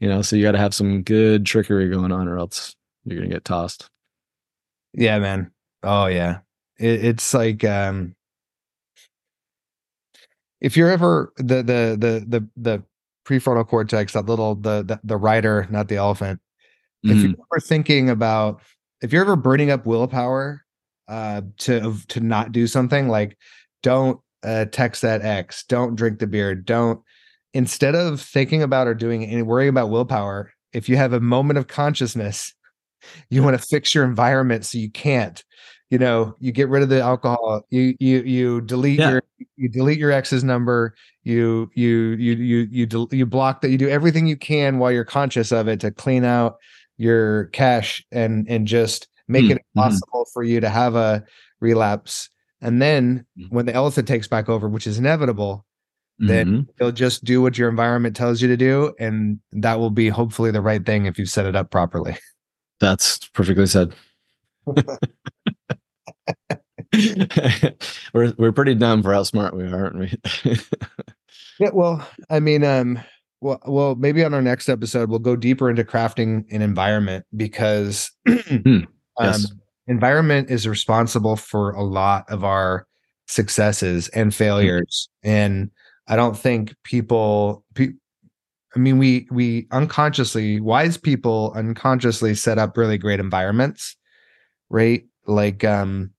You 0.01 0.09
know, 0.09 0.23
so 0.23 0.37
you 0.37 0.43
got 0.43 0.53
to 0.53 0.59
have 0.59 0.75
some 0.75 1.03
good 1.03 1.47
trickery 1.47 1.89
going 1.89 2.13
on, 2.13 2.29
or 2.29 2.39
else 2.39 2.75
you're 3.05 3.19
gonna 3.19 3.33
get 3.33 3.45
tossed. 3.45 3.89
Yeah, 4.93 5.19
man. 5.19 5.51
Oh 5.83 6.07
yeah, 6.07 6.41
it, 6.79 7.05
it's 7.05 7.33
like 7.33 7.65
um, 7.65 8.15
if 10.61 10.77
you're 10.77 10.91
ever 10.91 11.33
the 11.37 11.57
the 11.63 11.97
the 11.99 12.25
the 12.27 12.49
the 12.57 12.83
prefrontal 13.25 13.67
cortex, 13.67 14.13
that 14.13 14.27
little 14.27 14.57
the 14.57 14.83
the, 14.83 15.01
the 15.05 15.17
rider, 15.17 15.67
not 15.71 15.89
the 15.89 15.97
elephant. 15.97 16.41
If 17.07 17.19
you're 17.19 17.31
ever 17.33 17.61
thinking 17.61 18.09
about 18.09 18.63
if 19.03 19.13
you're 19.13 19.21
ever 19.21 19.37
burning 19.37 19.71
up 19.71 19.85
willpower 19.85 20.65
uh 21.07 21.43
to 21.59 21.95
to 22.09 22.21
not 22.21 22.51
do 22.51 22.67
something 22.67 23.09
like 23.09 23.37
don't 23.83 24.19
uh 24.45 24.65
text 24.67 25.03
that 25.03 25.23
ex 25.23 25.65
don't 25.65 25.97
drink 25.97 26.19
the 26.19 26.27
beer 26.27 26.55
don't 26.55 27.01
instead 27.53 27.95
of 27.95 28.21
thinking 28.21 28.63
about 28.63 28.87
or 28.87 28.95
doing 28.95 29.25
any 29.25 29.43
worrying 29.43 29.69
about 29.69 29.91
willpower 29.91 30.53
if 30.73 30.89
you 30.89 30.97
have 30.97 31.13
a 31.13 31.21
moment 31.21 31.59
of 31.59 31.67
consciousness 31.67 32.55
you 33.31 33.43
want 33.43 33.59
to 33.59 33.67
fix 33.67 33.95
your 33.95 34.05
environment 34.05 34.65
so 34.65 34.79
you 34.79 34.91
can't 34.91 35.45
you 35.91 35.99
know 35.99 36.35
you 36.41 36.51
get 36.53 36.69
rid 36.69 36.83
of 36.83 36.89
the 36.89 37.01
alcohol 37.01 37.63
you 37.71 37.95
you 38.01 38.23
you 38.23 38.61
delete 38.63 38.99
Yeah. 38.99 39.11
your 39.11 39.23
you 39.57 39.69
delete 39.69 39.99
your 39.99 40.11
ex's 40.11 40.43
number 40.43 40.95
you 41.23 41.71
you 41.75 42.17
you 42.19 42.33
you 42.35 42.69
you 42.71 42.87
del- 42.87 43.09
you 43.13 43.27
block 43.27 43.61
that 43.61 43.71
you 43.71 43.79
do 43.79 43.89
everything 43.89 44.27
you 44.27 44.37
can 44.37 44.79
while 44.79 44.91
you're 44.91 45.05
conscious 45.05 45.53
of 45.53 45.69
it 45.69 45.81
to 45.81 45.91
clean 45.91 46.25
out 46.25 46.57
your 46.97 47.47
cache 47.47 48.05
and 48.13 48.49
and 48.49 48.67
just 48.67 49.09
make 49.29 49.45
Mm, 49.45 49.53
it 49.53 49.63
impossible 49.75 50.27
for 50.33 50.43
you 50.43 50.61
to 50.61 50.69
have 50.69 50.95
a 50.97 51.23
relapse 51.61 52.29
and 52.65 52.83
then 52.83 53.25
Mm. 53.39 53.51
when 53.51 53.67
the 53.67 53.75
elephant 53.75 54.09
takes 54.09 54.27
back 54.27 54.49
over 54.49 54.69
which 54.69 54.87
is 54.89 54.99
inevitable 54.99 55.65
then 56.19 56.47
Mhm. 56.47 56.67
you'll 56.81 56.93
just 56.93 57.25
do 57.25 57.41
what 57.43 57.57
your 57.59 57.69
environment 57.69 58.15
tells 58.17 58.41
you 58.43 58.49
to 58.49 58.57
do 58.57 58.93
and 59.01 59.39
that 59.53 59.79
will 59.79 59.91
be 59.91 60.09
hopefully 60.09 60.51
the 60.51 60.61
right 60.61 60.85
thing 60.87 61.07
if 61.07 61.19
you 61.19 61.27
set 61.27 61.47
it 61.47 61.55
up 61.57 61.71
properly 61.71 62.17
That's 62.81 63.19
perfectly 63.29 63.67
said. 63.67 63.95
we're 68.13 68.33
we're 68.39 68.53
pretty 68.53 68.75
dumb 68.75 69.03
for 69.03 69.13
how 69.13 69.23
smart 69.23 69.55
we 69.57 69.65
are, 69.65 69.85
aren't 69.85 69.99
we? 69.99 70.19
Yeah, 71.61 71.71
well, 71.73 72.05
I 72.31 72.41
mean, 72.41 72.65
um, 72.65 72.99
well, 73.41 73.61
well, 73.65 73.95
maybe 73.95 74.25
on 74.25 74.35
our 74.35 74.43
next 74.43 74.69
episode 74.69 75.09
we'll 75.09 75.21
go 75.21 75.37
deeper 75.37 75.71
into 75.71 75.85
crafting 75.85 76.45
an 76.53 76.63
environment 76.63 77.25
because 77.37 78.11
um, 78.29 78.87
yes. 79.21 79.53
Environment 79.87 80.51
is 80.51 80.67
responsible 80.67 81.37
for 81.37 81.71
a 81.73 81.83
lot 81.83 82.25
of 82.29 82.45
our 82.45 82.87
successes 83.27 84.09
and 84.09 84.35
failures, 84.35 85.09
and 85.23 85.71
I 86.09 86.17
don't 86.17 86.37
think 86.39 86.75
people. 86.85 87.65
Pe- 87.75 87.93
I 88.77 88.79
mean, 88.79 88.99
we 88.99 89.29
we 89.31 89.67
unconsciously 89.71 90.61
wise 90.61 90.97
people 90.97 91.53
unconsciously 91.55 92.35
set 92.35 92.59
up 92.59 92.77
really 92.77 92.99
great 92.99 93.21
environments, 93.21 93.97
right? 94.69 95.05
Like, 95.27 95.63
um, 95.65 96.11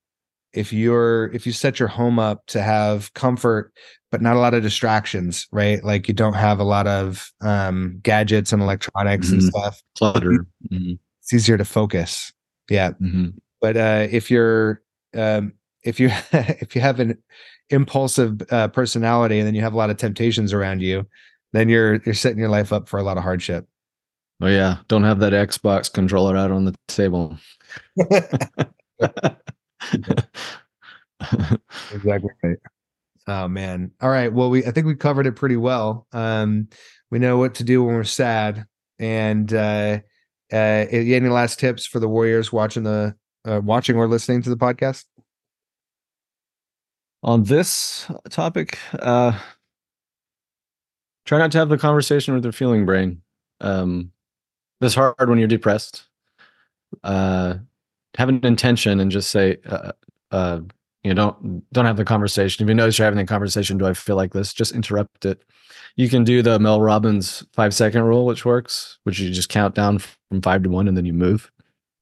if 0.53 0.71
you're 0.71 1.25
if 1.33 1.45
you 1.45 1.51
set 1.51 1.79
your 1.79 1.89
home 1.89 2.17
up 2.17 2.45
to 2.47 2.61
have 2.61 3.13
comfort 3.13 3.73
but 4.09 4.21
not 4.21 4.37
a 4.37 4.39
lot 4.39 4.53
of 4.53 4.63
distractions 4.63 5.47
right 5.51 5.83
like 5.83 6.07
you 6.07 6.13
don't 6.13 6.33
have 6.35 6.59
a 6.59 6.63
lot 6.63 6.87
of 6.87 7.29
um 7.41 7.99
gadgets 8.01 8.53
and 8.53 8.61
electronics 8.61 9.29
and 9.31 9.41
Mhm. 9.41 9.49
stuff 9.49 9.83
Clutter. 9.97 10.45
Mhm. 10.71 10.97
it's 11.21 11.33
easier 11.33 11.57
to 11.57 11.65
focus 11.65 12.31
yeah 12.69 12.91
Mhm. 13.01 13.33
But 13.61 13.77
uh 13.77 14.07
if 14.09 14.29
you're 14.29 14.81
um 15.15 15.53
if 15.83 15.99
you 15.99 16.09
if 16.31 16.75
you 16.75 16.81
have 16.81 16.99
an 16.99 17.17
impulsive 17.69 18.41
uh, 18.51 18.67
personality 18.67 19.39
and 19.39 19.47
then 19.47 19.55
you 19.55 19.61
have 19.61 19.73
a 19.73 19.77
lot 19.77 19.89
of 19.89 19.97
temptations 19.97 20.53
around 20.53 20.81
you 20.81 21.05
then 21.53 21.67
you're 21.67 21.95
you're 22.05 22.13
setting 22.13 22.37
your 22.37 22.49
life 22.49 22.71
up 22.71 22.87
for 22.87 22.99
a 22.99 23.03
lot 23.03 23.17
of 23.17 23.23
hardship 23.23 23.67
Oh 24.41 24.47
yeah, 24.47 24.77
don't 24.87 25.03
have 25.03 25.19
that 25.19 25.33
Xbox 25.33 25.91
controller 25.91 26.35
out 26.35 26.51
on 26.51 26.65
the 26.65 26.75
table. 26.87 27.37
exactly 31.93 32.29
right. 32.43 32.57
Oh 33.27 33.47
man. 33.47 33.91
All 34.01 34.09
right. 34.09 34.31
Well, 34.31 34.49
we 34.49 34.65
I 34.65 34.71
think 34.71 34.87
we 34.87 34.95
covered 34.95 35.25
it 35.25 35.37
pretty 35.37 35.55
well. 35.55 36.05
Um, 36.11 36.67
we 37.11 37.19
know 37.19 37.37
what 37.37 37.55
to 37.55 37.63
do 37.63 37.83
when 37.83 37.95
we're 37.95 38.03
sad. 38.03 38.65
And 38.99 39.53
uh, 39.53 39.99
uh, 40.51 40.55
any 40.91 41.29
last 41.29 41.59
tips 41.59 41.85
for 41.85 41.99
the 41.99 42.09
Warriors 42.09 42.51
watching 42.51 42.83
the 42.83 43.15
uh, 43.45 43.61
watching 43.63 43.95
or 43.95 44.07
listening 44.07 44.41
to 44.41 44.49
the 44.49 44.57
podcast? 44.57 45.05
on 47.25 47.43
this 47.43 48.05
topic, 48.29 48.77
uh, 48.99 49.37
try 51.25 51.39
not 51.39 51.51
to 51.51 51.57
have 51.57 51.69
the 51.69 51.77
conversation 51.77 52.35
with 52.35 52.43
your 52.43 52.53
feeling 52.53 52.85
brain. 52.85 53.19
Um, 53.61 54.11
it's 54.79 54.93
hard 54.93 55.15
when 55.27 55.39
you're 55.39 55.47
depressed. 55.47 56.03
Uh, 57.03 57.55
have 58.15 58.29
an 58.29 58.45
intention 58.45 58.99
and 58.99 59.09
just 59.09 59.31
say, 59.31 59.57
uh, 59.65 59.91
uh, 60.29 60.59
you 61.03 61.13
know, 61.13 61.15
don't 61.15 61.73
don't 61.73 61.85
have 61.85 61.97
the 61.97 62.05
conversation. 62.05 62.63
If 62.63 62.69
you 62.69 62.75
notice 62.75 62.99
you're 62.99 63.05
having 63.05 63.17
the 63.17 63.25
conversation, 63.25 63.79
do 63.79 63.87
I 63.87 63.93
feel 63.93 64.15
like 64.15 64.31
this? 64.31 64.53
Just 64.53 64.73
interrupt 64.73 65.25
it. 65.25 65.43
You 65.95 66.09
can 66.09 66.23
do 66.23 66.43
the 66.43 66.59
Mel 66.59 66.79
Robbins 66.79 67.43
five 67.53 67.73
second 67.73 68.03
rule, 68.03 68.27
which 68.27 68.45
works, 68.45 68.99
which 69.03 69.19
you 69.19 69.31
just 69.31 69.49
count 69.49 69.73
down 69.73 69.97
from 69.97 70.41
five 70.43 70.61
to 70.61 70.69
one 70.69 70.87
and 70.87 70.95
then 70.95 71.05
you 71.05 71.13
move. 71.13 71.51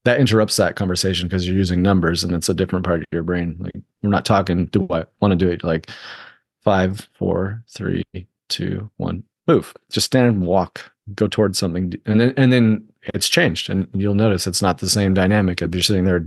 That 0.06 0.20
interrupts 0.20 0.58
that 0.58 0.76
conversation 0.76 1.28
because 1.28 1.48
you're 1.48 1.56
using 1.56 1.82
numbers 1.82 2.24
and 2.24 2.34
it's 2.34 2.50
a 2.50 2.54
different 2.54 2.86
part 2.86 3.00
of 3.00 3.06
your 3.12 3.24
brain. 3.24 3.56
Like 3.60 3.84
we're 4.02 4.10
not 4.10 4.26
talking, 4.26 4.66
do 4.68 4.86
I 4.90 5.06
want 5.22 5.32
to 5.32 5.36
do 5.36 5.50
it? 5.50 5.64
Like 5.64 5.90
five, 6.64 7.08
four, 7.14 7.64
three, 7.70 8.04
two, 8.50 8.90
one, 8.98 9.24
move. 9.48 9.74
Just 9.90 10.08
stand 10.08 10.28
and 10.28 10.46
walk, 10.46 10.92
go 11.16 11.28
towards 11.28 11.58
something. 11.58 11.94
And 12.06 12.20
then 12.20 12.34
and 12.36 12.52
then 12.52 12.88
it's 13.14 13.30
changed. 13.30 13.70
And 13.70 13.88
you'll 13.94 14.16
notice 14.16 14.46
it's 14.48 14.62
not 14.62 14.80
the 14.80 14.90
same 14.90 15.14
dynamic 15.14 15.62
if 15.62 15.74
you're 15.74 15.84
sitting 15.84 16.06
there. 16.06 16.26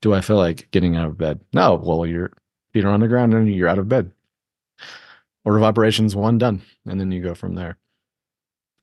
Do 0.00 0.14
I 0.14 0.20
feel 0.20 0.36
like 0.36 0.70
getting 0.70 0.96
out 0.96 1.08
of 1.08 1.18
bed? 1.18 1.40
No. 1.52 1.74
Well, 1.74 2.06
your 2.06 2.32
feet 2.72 2.84
are 2.84 2.90
on 2.90 3.00
the 3.00 3.08
ground 3.08 3.34
and 3.34 3.52
you're 3.52 3.68
out 3.68 3.78
of 3.78 3.88
bed. 3.88 4.10
Order 5.44 5.58
of 5.58 5.64
operations 5.64 6.14
one 6.14 6.38
done. 6.38 6.62
And 6.86 7.00
then 7.00 7.12
you 7.12 7.22
go 7.22 7.34
from 7.34 7.54
there. 7.54 7.76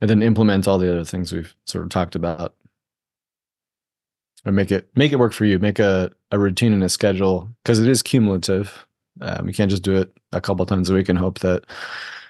And 0.01 0.09
then 0.09 0.21
implement 0.21 0.67
all 0.67 0.77
the 0.77 0.91
other 0.91 1.03
things 1.03 1.33
we've 1.33 1.53
sort 1.65 1.83
of 1.83 1.89
talked 1.89 2.15
about 2.15 2.55
or 4.45 4.51
make 4.51 4.71
it 4.71 4.89
make 4.95 5.11
it 5.11 5.17
work 5.17 5.33
for 5.33 5.45
you 5.45 5.59
make 5.59 5.79
a, 5.79 6.11
a 6.31 6.39
routine 6.39 6.73
and 6.73 6.83
a 6.83 6.89
schedule 6.89 7.49
because 7.63 7.79
it 7.79 7.87
is 7.87 8.01
cumulative 8.01 8.85
um, 9.21 9.47
you 9.47 9.53
can't 9.53 9.71
just 9.71 9.83
do 9.83 9.95
it 9.95 10.11
a 10.31 10.41
couple 10.41 10.65
times 10.65 10.89
a 10.89 10.93
week 10.93 11.09
and 11.09 11.19
hope 11.19 11.39
that 11.39 11.65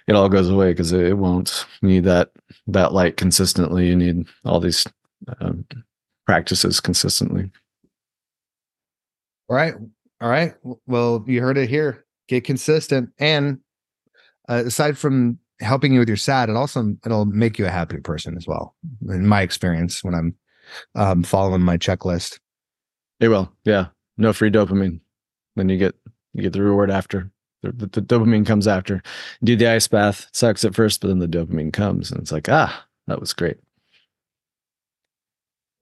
it 0.08 0.16
all 0.16 0.30
goes 0.30 0.50
away 0.50 0.72
because 0.72 0.92
it, 0.92 1.18
won't 1.18 1.66
you 1.82 1.90
need 1.90 2.04
that 2.04 2.32
that 2.68 2.94
light 2.94 3.18
consistently 3.18 3.88
you 3.88 3.96
need 3.96 4.26
all 4.46 4.60
these 4.60 4.86
um, 5.40 5.66
practices 6.26 6.80
consistently 6.80 7.52
All 9.50 9.56
right. 9.56 9.74
All 10.22 10.30
right. 10.30 10.54
Well, 10.86 11.24
you 11.28 11.42
heard 11.42 11.58
it 11.58 11.70
here. 11.70 12.06
Get 12.28 12.44
consistent. 12.44 13.10
And 13.18 13.60
uh, 14.48 14.64
aside 14.66 14.98
from 14.98 15.40
helping 15.60 15.92
you 15.92 16.00
with 16.00 16.08
your 16.08 16.18
sad, 16.18 16.50
it 16.50 16.56
also 16.56 16.96
it'll 17.04 17.26
make 17.26 17.58
you 17.58 17.66
a 17.66 17.72
happier 17.72 18.02
person 18.02 18.38
as 18.38 18.46
well. 18.46 18.76
In 19.08 19.28
my 19.28 19.42
experience, 19.42 20.04
when 20.04 20.14
I'm 20.14 20.36
um, 20.96 21.24
following 21.24 21.62
my 21.62 21.78
checklist. 21.78 22.40
it 23.20 23.28
will 23.30 23.52
yeah 23.66 23.88
no 24.18 24.34
free 24.34 24.52
dopamine 24.52 25.00
then 25.56 25.70
you 25.70 25.78
get 25.78 25.96
you 26.34 26.42
get 26.44 26.54
the 26.54 26.62
reward 26.62 26.90
after 26.92 27.32
the, 27.64 27.72
the, 27.72 27.88
the 27.88 28.02
dopamine 28.02 28.46
comes 28.46 28.68
after 28.68 29.02
do 29.44 29.56
the 29.56 29.68
ice 29.68 29.88
bath 29.88 30.28
it 30.30 30.36
sucks 30.36 30.64
at 30.66 30.76
first 30.76 31.02
but 31.02 31.08
then 31.10 31.20
the 31.20 31.28
dopamine 31.28 31.74
comes 31.74 32.12
and 32.12 32.20
it's 32.22 32.32
like 32.32 32.48
ah 32.50 32.86
that 33.08 33.20
was 33.20 33.34
great 33.34 33.58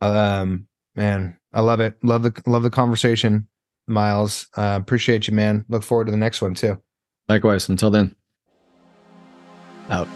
Um, 0.01 0.67
man, 0.95 1.37
I 1.53 1.61
love 1.61 1.79
it. 1.79 1.97
Love 2.03 2.21
the 2.23 2.31
love 2.45 2.61
the 2.63 2.69
conversation, 2.69 3.47
Miles. 3.87 4.47
Uh, 4.55 4.77
appreciate 4.79 5.27
you, 5.27 5.33
man. 5.33 5.65
Look 5.69 5.81
forward 5.83 6.05
to 6.05 6.11
the 6.11 6.17
next 6.17 6.41
one 6.41 6.53
too. 6.53 6.79
likewise 7.29 7.67
until 7.69 7.89
then 7.89 8.15
out 9.89 10.07